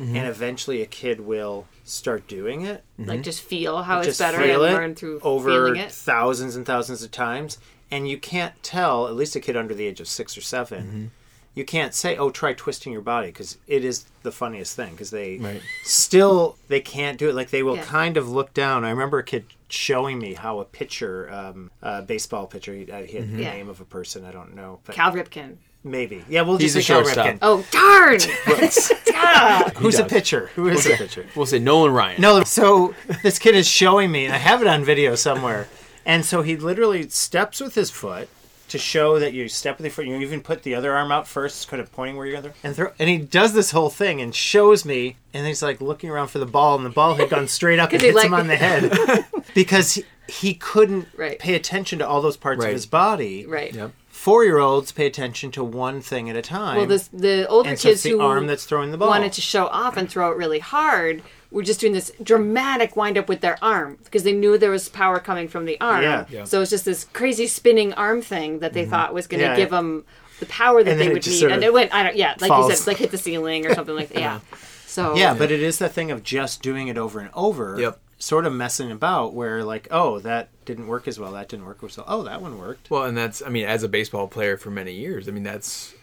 Mm-hmm. 0.00 0.16
and 0.16 0.26
eventually 0.26 0.82
a 0.82 0.86
kid 0.86 1.20
will 1.20 1.68
start 1.84 2.26
doing 2.26 2.62
it. 2.62 2.82
like 2.98 3.22
just 3.22 3.40
feel 3.42 3.84
how 3.84 4.00
it's 4.00 4.18
better 4.18 4.38
feel 4.38 4.64
and 4.64 4.74
it 4.74 4.76
learn 4.76 4.94
through 4.96 5.20
over 5.22 5.48
feeling 5.50 5.76
it. 5.76 5.92
thousands 5.92 6.56
and 6.56 6.66
thousands 6.66 7.04
of 7.04 7.12
times, 7.12 7.58
and 7.90 8.08
you 8.08 8.18
can't 8.18 8.60
tell. 8.62 9.06
At 9.08 9.14
least 9.14 9.36
a 9.36 9.40
kid 9.40 9.56
under 9.56 9.74
the 9.74 9.86
age 9.86 10.00
of 10.00 10.08
six 10.08 10.36
or 10.36 10.40
7 10.40 10.82
Mm-hmm. 10.84 11.04
You 11.56 11.64
can't 11.64 11.94
say, 11.94 12.16
"Oh, 12.16 12.30
try 12.30 12.52
twisting 12.52 12.92
your 12.92 13.00
body," 13.00 13.28
because 13.28 13.58
it 13.68 13.84
is 13.84 14.06
the 14.24 14.32
funniest 14.32 14.74
thing. 14.74 14.90
Because 14.90 15.10
they 15.10 15.36
Right. 15.38 15.62
still 15.84 16.56
they 16.66 16.80
can't 16.80 17.16
do 17.16 17.28
it. 17.28 17.34
Like 17.36 17.50
they 17.50 17.62
will 17.62 17.76
Yeah. 17.76 17.84
kind 17.84 18.16
of 18.16 18.28
look 18.28 18.52
down. 18.52 18.84
I 18.84 18.90
remember 18.90 19.20
a 19.20 19.22
kid 19.22 19.44
showing 19.68 20.18
me 20.18 20.34
how 20.34 20.58
a 20.58 20.64
pitcher, 20.64 21.30
um, 21.32 21.70
a 21.80 22.02
baseball 22.02 22.48
pitcher, 22.48 22.74
he, 22.74 22.90
uh, 22.90 23.02
he 23.02 23.18
had 23.18 23.36
the 23.36 23.42
Yeah. 23.42 23.52
name 23.52 23.68
of 23.68 23.80
a 23.80 23.84
person 23.84 24.24
I 24.24 24.32
don't 24.32 24.56
know, 24.56 24.80
but 24.84 24.96
Cal 24.96 25.12
Ripken. 25.12 25.58
maybe. 25.84 26.24
Yeah, 26.28 26.42
we'll 26.42 26.56
He's 26.56 26.74
just 26.74 26.90
a 26.90 26.92
say 26.92 26.94
Cal 26.94 27.02
shortstop. 27.04 27.26
Ripken. 27.26 27.38
Oh 27.42 27.64
darn! 27.70 29.74
Who's 29.76 29.98
a 30.00 30.04
pitcher? 30.04 30.50
Who 30.56 30.66
is 30.68 30.86
a 30.86 30.96
pitcher? 30.96 31.24
We'll 31.36 31.46
say 31.46 31.58
Nolan 31.60 31.92
Ryan. 31.92 32.20
No, 32.20 32.42
so 32.44 32.94
this 33.22 33.38
kid 33.38 33.54
is 33.54 33.68
showing 33.68 34.10
me, 34.10 34.24
and 34.24 34.34
I 34.34 34.38
have 34.38 34.60
it 34.60 34.66
on 34.66 34.82
video 34.84 35.14
somewhere. 35.14 35.68
And 36.06 36.24
so 36.24 36.42
he 36.42 36.56
literally 36.56 37.08
steps 37.08 37.60
with 37.60 37.74
his 37.74 37.90
foot 37.90 38.28
to 38.68 38.78
show 38.78 39.18
that 39.18 39.32
you 39.34 39.48
step 39.48 39.78
with 39.78 39.84
your 39.84 39.92
foot. 39.92 40.06
You 40.06 40.16
even 40.16 40.40
put 40.40 40.62
the 40.62 40.74
other 40.74 40.94
arm 40.94 41.12
out 41.12 41.28
first, 41.28 41.68
kind 41.68 41.80
of 41.80 41.92
pointing 41.92 42.16
where 42.16 42.26
you're 42.26 42.40
going. 42.40 42.54
And 42.62 42.74
throw. 42.74 42.92
And 42.98 43.08
he 43.08 43.18
does 43.18 43.52
this 43.52 43.70
whole 43.70 43.90
thing 43.90 44.20
and 44.20 44.34
shows 44.34 44.84
me. 44.84 45.16
And 45.32 45.46
he's 45.46 45.62
like 45.62 45.80
looking 45.80 46.10
around 46.10 46.28
for 46.28 46.38
the 46.38 46.46
ball, 46.46 46.76
and 46.76 46.84
the 46.84 46.90
ball 46.90 47.14
had 47.14 47.28
gone 47.30 47.48
straight 47.48 47.78
up 47.78 47.92
and 47.92 48.00
he 48.00 48.08
hits 48.08 48.16
like- 48.16 48.26
him 48.26 48.34
on 48.34 48.46
the 48.46 48.56
head 48.56 49.24
because 49.54 49.94
he, 49.94 50.04
he 50.28 50.54
couldn't 50.54 51.08
Right. 51.16 51.38
pay 51.38 51.54
attention 51.54 51.98
to 51.98 52.08
all 52.08 52.22
those 52.22 52.36
parts 52.36 52.60
Right. 52.60 52.68
of 52.68 52.74
his 52.74 52.86
body. 52.86 53.46
Right. 53.46 53.74
Yep. 53.74 53.92
Four 54.08 54.44
year 54.44 54.58
olds 54.58 54.90
pay 54.92 55.06
attention 55.06 55.50
to 55.52 55.62
one 55.62 56.00
thing 56.00 56.30
at 56.30 56.36
a 56.36 56.40
time. 56.40 56.78
Well, 56.78 56.86
this, 56.86 57.08
the 57.08 57.46
older 57.48 57.68
and 57.68 57.78
so 57.78 57.88
kids 57.90 57.96
it's 57.98 58.02
the 58.04 58.10
who 58.10 58.20
arm 58.22 58.46
that's 58.46 58.64
throwing 58.64 58.90
the 58.90 58.96
ball. 58.96 59.08
wanted 59.10 59.34
to 59.34 59.42
show 59.42 59.66
off 59.66 59.98
and 59.98 60.08
throw 60.08 60.30
it 60.32 60.36
really 60.38 60.60
hard 60.60 61.22
were 61.54 61.62
just 61.62 61.80
doing 61.80 61.92
this 61.92 62.10
dramatic 62.20 62.96
wind 62.96 63.16
up 63.16 63.28
with 63.28 63.40
their 63.40 63.56
arm 63.62 63.96
because 64.02 64.24
they 64.24 64.32
knew 64.32 64.58
there 64.58 64.72
was 64.72 64.88
power 64.88 65.20
coming 65.20 65.46
from 65.46 65.66
the 65.66 65.80
arm. 65.80 66.02
Yeah. 66.02 66.26
Yeah. 66.28 66.44
So 66.44 66.60
it's 66.60 66.70
just 66.70 66.84
this 66.84 67.04
crazy 67.04 67.46
spinning 67.46 67.92
arm 67.94 68.22
thing 68.22 68.58
that 68.58 68.72
they 68.72 68.82
mm-hmm. 68.82 68.90
thought 68.90 69.14
was 69.14 69.28
going 69.28 69.40
to 69.40 69.46
Yeah, 69.46 69.56
give 69.56 69.70
yeah. 69.70 69.76
them 69.76 70.04
the 70.40 70.46
power 70.46 70.82
that 70.82 70.90
And 70.90 71.00
they 71.00 71.08
would 71.08 71.24
need, 71.24 71.38
sort 71.38 71.52
and 71.52 71.62
it 71.62 71.72
went. 71.72 71.94
I 71.94 72.02
don't. 72.02 72.16
Yeah, 72.16 72.34
like 72.40 72.50
you 72.50 72.74
said, 72.74 72.86
like 72.88 72.96
hit 72.96 73.12
the 73.12 73.18
ceiling 73.18 73.66
or 73.66 73.74
something 73.74 73.94
like 73.94 74.08
that. 74.08 74.22
Uh-huh. 74.22 74.40
Yeah. 74.50 74.58
So 74.86 75.14
Yeah, 75.14 75.34
but 75.34 75.52
it 75.52 75.62
is 75.62 75.78
that 75.78 75.92
thing 75.92 76.10
of 76.10 76.24
just 76.24 76.60
doing 76.60 76.88
it 76.88 76.98
over 76.98 77.20
and 77.20 77.30
over. 77.34 77.80
Yep. 77.80 78.00
Sort 78.18 78.46
of 78.46 78.52
messing 78.52 78.90
about 78.90 79.32
where 79.34 79.62
like, 79.62 79.86
oh, 79.92 80.18
that 80.20 80.48
didn't 80.64 80.88
work 80.88 81.06
as 81.06 81.20
well. 81.20 81.32
That 81.32 81.48
didn't 81.48 81.66
work 81.66 81.84
as 81.84 81.96
well. 81.96 82.06
Oh, 82.08 82.24
that 82.24 82.42
one 82.42 82.58
worked. 82.58 82.90
Well, 82.90 83.04
and 83.04 83.16
that's 83.16 83.42
I 83.42 83.48
mean, 83.48 83.64
as 83.64 83.84
a 83.84 83.88
baseball 83.88 84.26
player 84.26 84.56
for 84.56 84.70
many 84.70 84.92
years, 84.92 85.28
I 85.28 85.30
mean 85.30 85.44
that's 85.44 85.93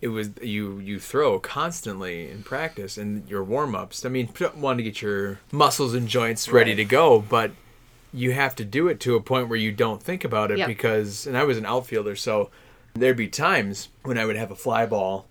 it 0.00 0.08
was 0.08 0.30
you 0.42 0.78
you 0.78 0.98
throw 1.00 1.38
constantly 1.38 2.30
in 2.30 2.42
practice 2.42 2.98
and 2.98 3.28
your 3.28 3.42
warm 3.42 3.74
ups. 3.74 4.04
I 4.04 4.08
mean, 4.08 4.28
want 4.56 4.78
to 4.78 4.82
get 4.82 5.00
your 5.02 5.40
muscles 5.52 5.94
and 5.94 6.06
joints 6.08 6.48
ready 6.48 6.70
Right. 6.72 6.76
to 6.76 6.84
go, 6.84 7.20
but 7.20 7.52
you 8.12 8.32
have 8.32 8.54
to 8.56 8.64
do 8.64 8.88
it 8.88 9.00
to 9.00 9.14
a 9.14 9.20
point 9.20 9.48
where 9.48 9.58
you 9.58 9.72
don't 9.72 10.02
think 10.02 10.24
about 10.24 10.50
it 10.50 10.58
Yep. 10.58 10.68
because. 10.68 11.26
And 11.26 11.36
I 11.36 11.44
was 11.44 11.58
an 11.58 11.66
outfielder, 11.66 12.16
so 12.16 12.50
there'd 12.94 13.16
be 13.16 13.28
times 13.28 13.88
when 14.04 14.16
I 14.18 14.24
would 14.24 14.36
have 14.36 14.50
a 14.50 14.56
fly 14.56 14.86
ball 14.86 15.26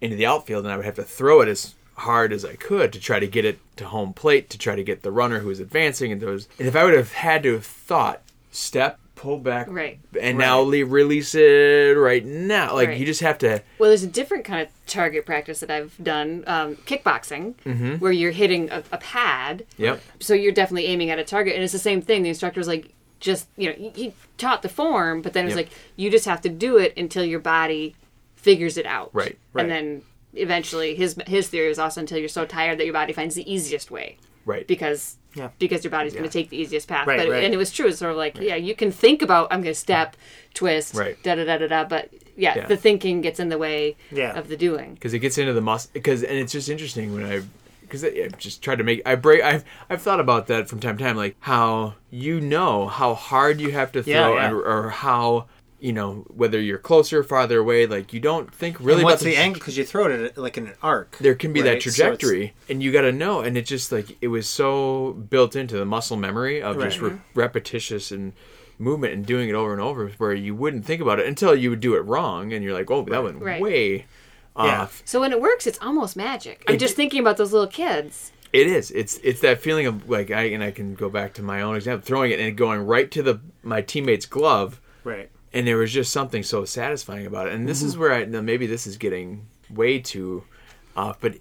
into 0.00 0.16
the 0.16 0.26
outfield 0.26 0.64
and 0.64 0.72
I 0.72 0.76
would 0.76 0.84
have 0.84 0.96
to 0.96 1.02
throw 1.02 1.40
it 1.40 1.48
as 1.48 1.74
hard 1.94 2.30
as 2.32 2.44
I 2.44 2.56
could 2.56 2.92
to 2.92 3.00
try 3.00 3.18
to 3.18 3.26
get 3.26 3.46
it 3.46 3.58
to 3.76 3.86
home 3.86 4.12
plate 4.12 4.50
to 4.50 4.58
try 4.58 4.76
to 4.76 4.84
get 4.84 5.02
the 5.02 5.10
runner 5.10 5.38
who 5.38 5.48
was 5.48 5.60
advancing 5.60 6.12
and 6.12 6.20
those 6.20 6.46
and 6.58 6.68
if 6.68 6.76
I 6.76 6.84
would 6.84 6.92
have 6.92 7.12
had 7.12 7.42
to 7.44 7.54
have 7.54 7.64
thought 7.64 8.20
step 8.50 8.98
pull 9.16 9.38
back 9.38 9.66
Right. 9.68 9.98
and 10.20 10.38
now 10.38 10.60
le- 10.60 10.84
release 10.84 11.34
it 11.34 11.96
right 11.98 12.24
now 12.24 12.74
like 12.74 12.88
Right. 12.90 12.98
you 13.00 13.04
just 13.06 13.22
have 13.22 13.38
to 13.38 13.62
Well, 13.78 13.88
there's 13.90 14.04
a 14.04 14.06
different 14.06 14.44
kind 14.44 14.60
of 14.62 14.68
target 14.86 15.26
practice 15.26 15.58
that 15.60 15.70
I've 15.70 15.94
done, 16.02 16.44
um, 16.46 16.76
kickboxing, 16.86 17.98
where 17.98 18.12
you're 18.12 18.30
hitting 18.30 18.70
a, 18.70 18.84
a 18.92 18.98
pad. 18.98 19.64
yep 19.78 20.00
So 20.20 20.34
you're 20.34 20.52
definitely 20.52 20.86
aiming 20.86 21.10
at 21.10 21.18
a 21.18 21.24
target, 21.24 21.54
and 21.54 21.64
it's 21.64 21.72
the 21.72 21.78
same 21.80 22.00
thing. 22.02 22.22
The 22.22 22.28
instructor 22.28 22.60
was 22.60 22.68
like, 22.68 22.92
just 23.18 23.48
you 23.56 23.70
know, 23.70 23.74
he, 23.76 23.88
he 23.90 24.14
taught 24.38 24.60
the 24.62 24.68
form, 24.68 25.22
but 25.22 25.32
then 25.32 25.44
it 25.44 25.48
was 25.48 25.56
Yep. 25.56 25.66
like 25.66 25.72
you 25.96 26.10
just 26.10 26.26
have 26.26 26.40
to 26.42 26.48
do 26.50 26.76
it 26.76 26.92
until 26.96 27.24
your 27.24 27.40
body 27.40 27.96
figures 28.36 28.76
it 28.76 28.86
out. 28.86 29.10
Right, 29.14 29.38
right. 29.54 29.62
And 29.62 29.70
then 29.70 30.02
eventually, 30.34 30.94
his 30.94 31.16
his 31.26 31.48
theory 31.48 31.68
was 31.68 31.78
also 31.78 32.00
until 32.00 32.18
you're 32.18 32.28
so 32.28 32.44
tired 32.44 32.78
that 32.78 32.84
your 32.84 32.92
body 32.92 33.12
finds 33.14 33.34
the 33.34 33.50
easiest 33.50 33.90
way 33.90 34.18
right 34.44 34.66
because. 34.66 35.16
Yeah. 35.36 35.50
Because 35.60 35.84
your 35.84 35.90
body's 35.92 36.12
going 36.14 36.24
to 36.24 36.30
take 36.30 36.50
the 36.50 36.56
easiest 36.56 36.88
path, 36.88 37.06
Right, 37.06 37.18
but 37.18 37.28
right. 37.28 37.44
and 37.44 37.54
it 37.54 37.56
was 37.58 37.70
true. 37.70 37.86
It's 37.88 37.98
sort 37.98 38.10
of 38.10 38.16
like, 38.16 38.38
yeah, 38.38 38.56
you 38.56 38.74
can 38.74 38.90
think 38.90 39.22
about 39.22 39.48
I'm 39.52 39.60
going 39.62 39.74
to 39.74 39.78
step, 39.78 40.16
twist, 40.54 40.94
Right. 40.94 41.22
da 41.22 41.34
da 41.36 41.44
da 41.44 41.58
da 41.58 41.66
da, 41.68 41.84
but 41.84 42.08
yeah, 42.36 42.54
Yeah. 42.56 42.66
the 42.66 42.76
thinking 42.76 43.20
gets 43.20 43.38
in 43.38 43.48
the 43.50 43.58
way 43.58 43.96
Yeah. 44.10 44.36
of 44.38 44.48
the 44.48 44.56
doing. 44.56 44.94
because 44.94 45.14
it 45.14 45.20
gets 45.20 45.38
into 45.38 45.52
the 45.52 45.60
muscle 45.60 45.90
because 45.92 46.22
and 46.22 46.36
it's 46.38 46.52
just 46.52 46.68
interesting 46.68 47.14
when 47.14 47.24
I 47.24 47.42
because 47.82 48.02
I've 48.04 48.36
just 48.38 48.62
tried 48.62 48.78
to 48.78 48.84
make 48.84 49.00
I 49.06 49.14
break 49.14 49.42
I've 49.44 49.64
I've 49.88 50.02
thought 50.02 50.18
about 50.20 50.48
that 50.48 50.68
from 50.68 50.80
time 50.80 50.96
to 50.98 51.04
time 51.04 51.16
like 51.16 51.36
how 51.40 51.94
you 52.10 52.40
know 52.40 52.88
how 52.88 53.14
hard 53.14 53.60
you 53.60 53.70
have 53.72 53.92
to 53.92 54.02
throw 54.02 54.12
Yeah, 54.12 54.34
yeah. 54.34 54.46
And, 54.48 54.54
or 54.56 54.90
how 54.90 55.46
you 55.78 55.92
know 55.92 56.24
whether 56.28 56.60
you're 56.60 56.78
closer 56.78 57.20
or 57.20 57.22
farther 57.22 57.58
away 57.58 57.86
like 57.86 58.12
you 58.12 58.20
don't 58.20 58.52
think 58.54 58.78
really 58.80 58.92
and 58.92 59.00
about 59.02 59.10
what's 59.12 59.22
the, 59.22 59.36
angle? 59.36 59.58
Because 59.58 59.76
you 59.76 59.84
throw 59.84 60.06
it 60.06 60.20
at, 60.20 60.38
like 60.38 60.56
in 60.56 60.66
an 60.68 60.74
arc. 60.82 61.18
there 61.18 61.34
can 61.34 61.52
be 61.52 61.60
right? 61.60 61.74
that 61.74 61.82
So 61.82 61.90
trajectory 61.90 62.54
and 62.68 62.82
you 62.82 62.92
got 62.92 63.02
to 63.02 63.12
know 63.12 63.40
and 63.40 63.56
it 63.58 63.66
just 63.66 63.92
like 63.92 64.16
it 64.22 64.28
was 64.28 64.48
so 64.48 65.12
built 65.12 65.54
into 65.54 65.76
the 65.76 65.84
muscle 65.84 66.16
memory 66.16 66.62
of 66.62 66.78
just 66.80 67.00
re- 67.00 67.18
repetitious 67.34 68.10
and 68.10 68.32
movement 68.78 69.12
and 69.14 69.24
doing 69.26 69.48
it 69.48 69.54
over 69.54 69.72
and 69.72 69.80
over 69.82 70.08
where 70.18 70.34
you 70.34 70.54
wouldn't 70.54 70.84
think 70.84 71.00
about 71.00 71.18
it 71.20 71.26
until 71.26 71.54
you 71.54 71.70
would 71.70 71.80
do 71.80 71.94
it 71.94 72.00
wrong 72.00 72.52
and 72.52 72.62
you're 72.64 72.74
like 72.74 72.90
oh 72.90 73.02
that 73.02 73.22
went 73.22 73.40
Right. 73.42 73.60
way 73.60 74.06
Yeah. 74.58 74.82
off 74.82 75.02
So 75.04 75.20
when 75.20 75.32
it 75.32 75.40
works, 75.40 75.66
it's 75.66 75.78
almost 75.82 76.16
magic. 76.16 76.64
I'm 76.66 76.76
It- 76.76 76.78
just 76.78 76.96
thinking 76.96 77.20
about 77.20 77.36
those 77.36 77.52
little 77.52 77.68
kids. 77.68 78.32
It 78.52 78.66
is. 78.68 78.90
It's 78.92 79.18
it's 79.22 79.40
that 79.40 79.60
feeling 79.60 79.86
of 79.86 80.08
like 80.08 80.30
I 80.30 80.44
and 80.44 80.62
I 80.64 80.70
can 80.70 80.94
go 80.94 81.10
back 81.10 81.34
to 81.34 81.42
my 81.42 81.60
own 81.60 81.76
example, 81.76 82.06
throwing 82.06 82.30
it 82.30 82.40
and 82.40 82.56
going 82.56 82.80
right 82.86 83.10
to 83.10 83.22
the 83.22 83.40
my 83.62 83.82
teammate's 83.82 84.24
glove, 84.24 84.80
Right. 85.04 85.28
And 85.52 85.66
there 85.66 85.76
was 85.76 85.92
just 85.92 86.12
something 86.12 86.42
so 86.42 86.64
satisfying 86.64 87.26
about 87.26 87.48
it. 87.48 87.54
And 87.54 87.68
this 87.68 87.82
is 87.82 87.92
mm-hmm. 87.92 88.00
where 88.00 88.12
I 88.12 88.24
now 88.24 88.40
maybe 88.40 88.66
this 88.66 88.86
is 88.86 88.96
getting 88.96 89.46
way 89.70 89.98
too 89.98 90.44
off, 90.96 91.20
but 91.20 91.36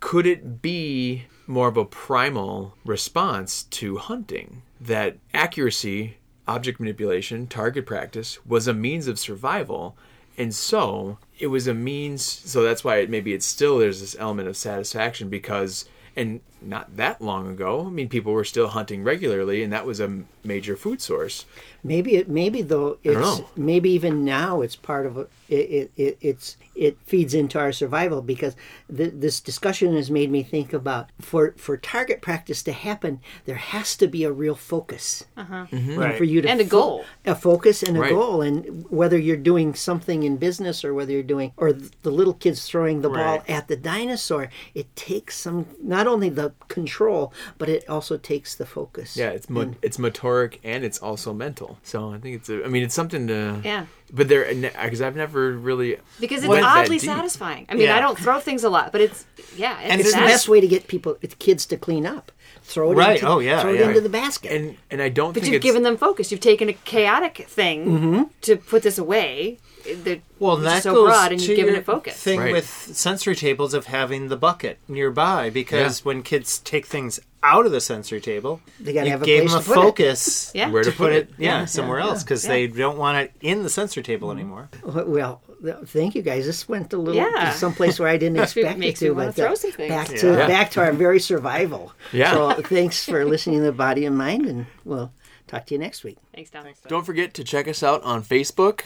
could 0.00 0.26
it 0.26 0.62
be 0.62 1.24
more 1.46 1.68
of 1.68 1.76
a 1.76 1.84
primal 1.84 2.74
response 2.84 3.64
to 3.64 3.96
hunting 3.98 4.62
that 4.80 5.18
accuracy, 5.34 6.16
object 6.46 6.80
manipulation, 6.80 7.46
target 7.46 7.86
practice 7.86 8.44
was 8.46 8.66
a 8.66 8.74
means 8.74 9.06
of 9.06 9.18
survival, 9.18 9.96
and 10.38 10.54
so 10.54 11.18
it 11.38 11.48
was 11.48 11.66
a 11.66 11.74
means. 11.74 12.22
So 12.22 12.62
that's 12.62 12.84
why 12.84 12.96
it, 12.96 13.10
maybe 13.10 13.34
it's 13.34 13.46
still 13.46 13.78
there's 13.78 14.00
this 14.00 14.16
element 14.18 14.48
of 14.48 14.56
satisfaction 14.56 15.28
because. 15.28 15.84
And 16.16 16.40
not 16.62 16.96
that 16.96 17.22
long 17.22 17.48
ago, 17.48 17.86
I 17.86 17.90
mean, 17.90 18.08
people 18.08 18.32
were 18.32 18.44
still 18.44 18.68
hunting 18.68 19.02
regularly, 19.02 19.62
and 19.62 19.72
that 19.72 19.86
was 19.86 19.98
a 20.00 20.22
major 20.44 20.76
food 20.76 21.00
source. 21.00 21.46
Maybe 21.82 22.16
it. 22.16 22.28
Maybe 22.28 22.60
though. 22.60 22.98
don't 23.02 23.16
It's 23.16 23.38
know. 23.38 23.48
maybe 23.56 23.90
even 23.90 24.24
now 24.24 24.60
it's 24.60 24.76
part 24.76 25.06
of 25.06 25.16
a, 25.16 25.20
it, 25.48 25.56
it, 25.56 25.90
it. 25.96 26.18
It's 26.20 26.56
it 26.74 26.98
feeds 27.06 27.32
into 27.34 27.58
our 27.58 27.72
survival 27.72 28.20
because 28.22 28.54
th- 28.94 29.12
this 29.16 29.40
discussion 29.40 29.94
has 29.96 30.10
made 30.10 30.30
me 30.30 30.42
think 30.42 30.72
about 30.74 31.08
for 31.20 31.52
for 31.56 31.78
target 31.78 32.20
practice 32.20 32.62
to 32.64 32.72
happen, 32.72 33.20
there 33.46 33.54
has 33.56 33.96
to 33.96 34.06
be 34.06 34.24
a 34.24 34.32
real 34.32 34.54
focus. 34.54 35.24
Uh-huh. 35.38 35.66
Mm-hmm. 35.72 35.90
And 35.92 35.98
Right. 35.98 36.18
for 36.18 36.24
you 36.24 36.42
to 36.42 36.48
And 36.50 36.60
a 36.60 36.64
fo- 36.64 36.70
goal. 36.70 37.04
a 37.24 37.34
focus 37.34 37.82
and 37.82 37.96
a 37.96 38.00
Right. 38.00 38.10
goal, 38.10 38.42
and 38.42 38.84
whether 38.90 39.18
you're 39.18 39.36
doing 39.38 39.74
something 39.74 40.22
in 40.24 40.36
business 40.36 40.84
or 40.84 40.92
whether 40.92 41.12
you're 41.12 41.22
doing, 41.22 41.52
or 41.56 41.72
the 41.72 42.10
little 42.10 42.34
kids 42.34 42.66
throwing 42.66 43.00
the 43.00 43.08
ball 43.08 43.42
at 43.48 43.68
the 43.68 43.76
dinosaur, 43.76 44.50
it 44.74 44.94
takes 44.96 45.38
some 45.38 45.66
not 45.82 45.99
only 46.06 46.28
the 46.28 46.52
control, 46.68 47.32
but 47.58 47.68
it 47.68 47.88
also 47.88 48.16
takes 48.16 48.54
the 48.54 48.66
focus. 48.66 49.16
Yeah, 49.16 49.30
it's 49.30 49.48
mo- 49.50 49.74
it's 49.82 49.96
motoric 49.98 50.58
and 50.64 50.84
it's 50.84 50.98
also 50.98 51.32
mental. 51.32 51.78
So 51.82 52.10
I 52.12 52.18
think 52.18 52.36
it's 52.36 52.48
a, 52.48 52.64
I 52.64 52.68
mean 52.68 52.82
it's 52.82 52.94
something 52.94 53.26
to 53.28 53.60
Yeah. 53.64 53.86
But 54.12 54.28
there 54.28 54.52
because 54.54 55.00
I've 55.00 55.14
never 55.16 55.52
really 55.52 55.96
Because 56.18 56.42
it's 56.42 56.52
oddly 56.52 56.98
satisfying. 56.98 57.66
I 57.68 57.74
mean, 57.74 57.84
Yeah. 57.84 57.96
I 57.96 58.00
don't 58.00 58.18
throw 58.18 58.40
things 58.40 58.64
a 58.64 58.68
lot, 58.70 58.90
but 58.92 59.00
it's 59.00 59.24
yeah, 59.56 59.78
it's, 59.80 59.90
and 59.92 60.00
it's 60.00 60.12
the 60.12 60.18
best 60.20 60.48
way 60.48 60.60
to 60.60 60.66
get 60.66 60.86
people, 60.88 61.16
kids 61.38 61.64
to 61.66 61.76
clean 61.76 62.06
up. 62.06 62.32
Throw 62.62 62.92
it 62.92 62.96
Right. 62.96 63.14
into, 63.16 63.26
Oh, 63.28 63.38
yeah, 63.38 63.62
throw 63.62 63.72
it 63.72 63.80
yeah. 63.80 63.88
into 63.88 64.00
the 64.00 64.08
basket. 64.08 64.52
And 64.52 64.76
and 64.90 65.00
I 65.00 65.08
don't 65.08 65.32
But 65.32 65.42
think 65.42 65.52
you've 65.52 65.56
it's 65.56 65.62
given 65.64 65.82
them 65.82 65.96
focus. 65.96 66.30
You've 66.30 66.40
taken 66.40 66.68
a 66.68 66.72
chaotic 66.72 67.46
thing 67.48 67.86
Mm-hmm. 67.86 68.22
to 68.42 68.56
put 68.56 68.82
this 68.82 68.98
away. 68.98 69.58
They're 69.84 70.20
Well, 70.38 70.56
just 70.56 70.64
that 70.64 70.82
so 70.82 70.94
goes 70.94 71.08
broad, 71.08 71.32
and 71.32 71.40
to 71.40 71.46
you've 71.48 71.56
given 71.56 71.74
it 71.74 71.84
focus. 71.84 72.14
thing 72.16 72.40
Right. 72.40 72.52
with 72.52 72.66
sensory 72.68 73.34
tables 73.36 73.74
of 73.74 73.86
having 73.86 74.28
the 74.28 74.36
bucket 74.36 74.78
nearby 74.88 75.50
because 75.50 76.00
Yeah. 76.00 76.04
when 76.04 76.22
kids 76.22 76.58
take 76.58 76.86
things 76.86 77.20
out 77.42 77.64
of 77.66 77.72
the 77.72 77.80
sensory 77.80 78.20
table, 78.20 78.60
They 78.78 78.92
gotta 78.92 79.06
you 79.06 79.12
have 79.12 79.22
a 79.22 79.24
gave 79.24 79.40
place 79.42 79.52
them 79.52 79.60
a 79.60 79.62
to 79.62 79.68
put 79.68 79.78
it. 79.78 79.82
focus 79.82 80.50
Yeah. 80.54 80.70
Where 80.70 80.82
to 80.82 80.90
to 80.90 80.96
put 80.96 81.04
put 81.04 81.12
it, 81.12 81.16
it. 81.16 81.28
yeah, 81.38 81.60
Yeah, 81.60 81.64
somewhere 81.64 81.98
yeah, 82.00 82.06
else 82.06 82.22
because 82.22 82.44
yeah. 82.44 82.50
they 82.50 82.66
don't 82.66 82.98
want 82.98 83.18
it 83.18 83.32
in 83.40 83.62
the 83.62 83.70
sensory 83.70 84.02
table 84.02 84.30
anymore. 84.30 84.68
well, 84.84 85.40
thank 85.86 86.14
you 86.14 86.22
guys. 86.22 86.44
This 86.46 86.68
went 86.68 86.92
a 86.92 86.98
little 86.98 87.14
Yeah. 87.20 87.52
someplace 87.52 87.98
where 87.98 88.08
I 88.08 88.16
didn't 88.18 88.38
expect 88.42 88.66
it 88.72 88.78
makes 88.78 89.00
to. 89.00 89.10
wanna 89.12 89.28
but, 89.28 89.34
throw 89.36 89.52
uh, 89.52 89.56
some 89.56 89.72
things. 89.72 89.88
Back 89.90 90.08
to 90.08 90.26
Yeah. 90.26 90.46
back 90.46 90.70
to 90.72 90.80
our 90.80 90.92
very 90.92 91.20
survival. 91.20 91.92
Yeah. 92.12 92.32
So 92.32 92.52
thanks 92.62 93.04
for 93.04 93.24
listening 93.24 93.58
to 93.60 93.64
the 93.64 93.72
body 93.72 94.04
and 94.04 94.16
mind, 94.18 94.46
and 94.46 94.66
we'll 94.84 95.12
talk 95.46 95.66
to 95.66 95.74
you 95.74 95.78
next 95.80 96.04
week. 96.04 96.18
Thanks, 96.34 96.50
Tom. 96.50 96.64
Don't 96.88 97.04
forget 97.06 97.32
to 97.34 97.42
check 97.44 97.66
us 97.68 97.82
out 97.82 98.02
on 98.04 98.22
Facebook 98.22 98.82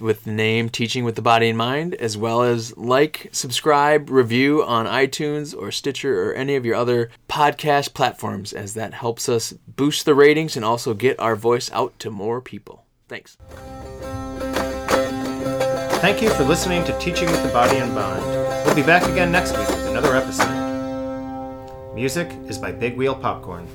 with 0.00 0.24
the 0.24 0.32
name 0.32 0.68
Teaching 0.68 1.04
with 1.04 1.16
the 1.16 1.22
Body 1.22 1.48
and 1.48 1.58
Mind, 1.58 1.94
as 1.94 2.16
well 2.16 2.42
as 2.42 2.76
like, 2.76 3.28
subscribe, 3.32 4.08
review 4.10 4.64
on 4.64 4.86
iTunes 4.86 5.56
or 5.56 5.70
Stitcher 5.70 6.30
or 6.30 6.34
any 6.34 6.56
of 6.56 6.64
your 6.64 6.76
other 6.76 7.10
podcast 7.28 7.94
platforms, 7.94 8.52
as 8.52 8.74
that 8.74 8.94
helps 8.94 9.28
us 9.28 9.52
boost 9.52 10.04
the 10.04 10.14
ratings 10.14 10.56
and 10.56 10.64
also 10.64 10.94
get 10.94 11.18
our 11.20 11.36
voice 11.36 11.70
out 11.72 11.98
to 11.98 12.10
more 12.10 12.40
people. 12.40 12.84
Thanks. 13.08 13.36
Thank 16.00 16.20
you 16.20 16.30
for 16.30 16.44
listening 16.44 16.84
to 16.84 16.98
Teaching 16.98 17.30
with 17.30 17.42
the 17.42 17.50
Body 17.50 17.76
and 17.76 17.94
Mind. 17.94 18.24
We'll 18.64 18.74
be 18.74 18.82
back 18.82 19.08
again 19.08 19.30
next 19.30 19.56
week 19.56 19.68
with 19.68 19.86
another 19.86 20.16
episode. 20.16 21.94
Music 21.94 22.28
is 22.48 22.58
by 22.58 22.72
Big 22.72 22.96
Wheel 22.96 23.14
Popcorn. 23.14 23.68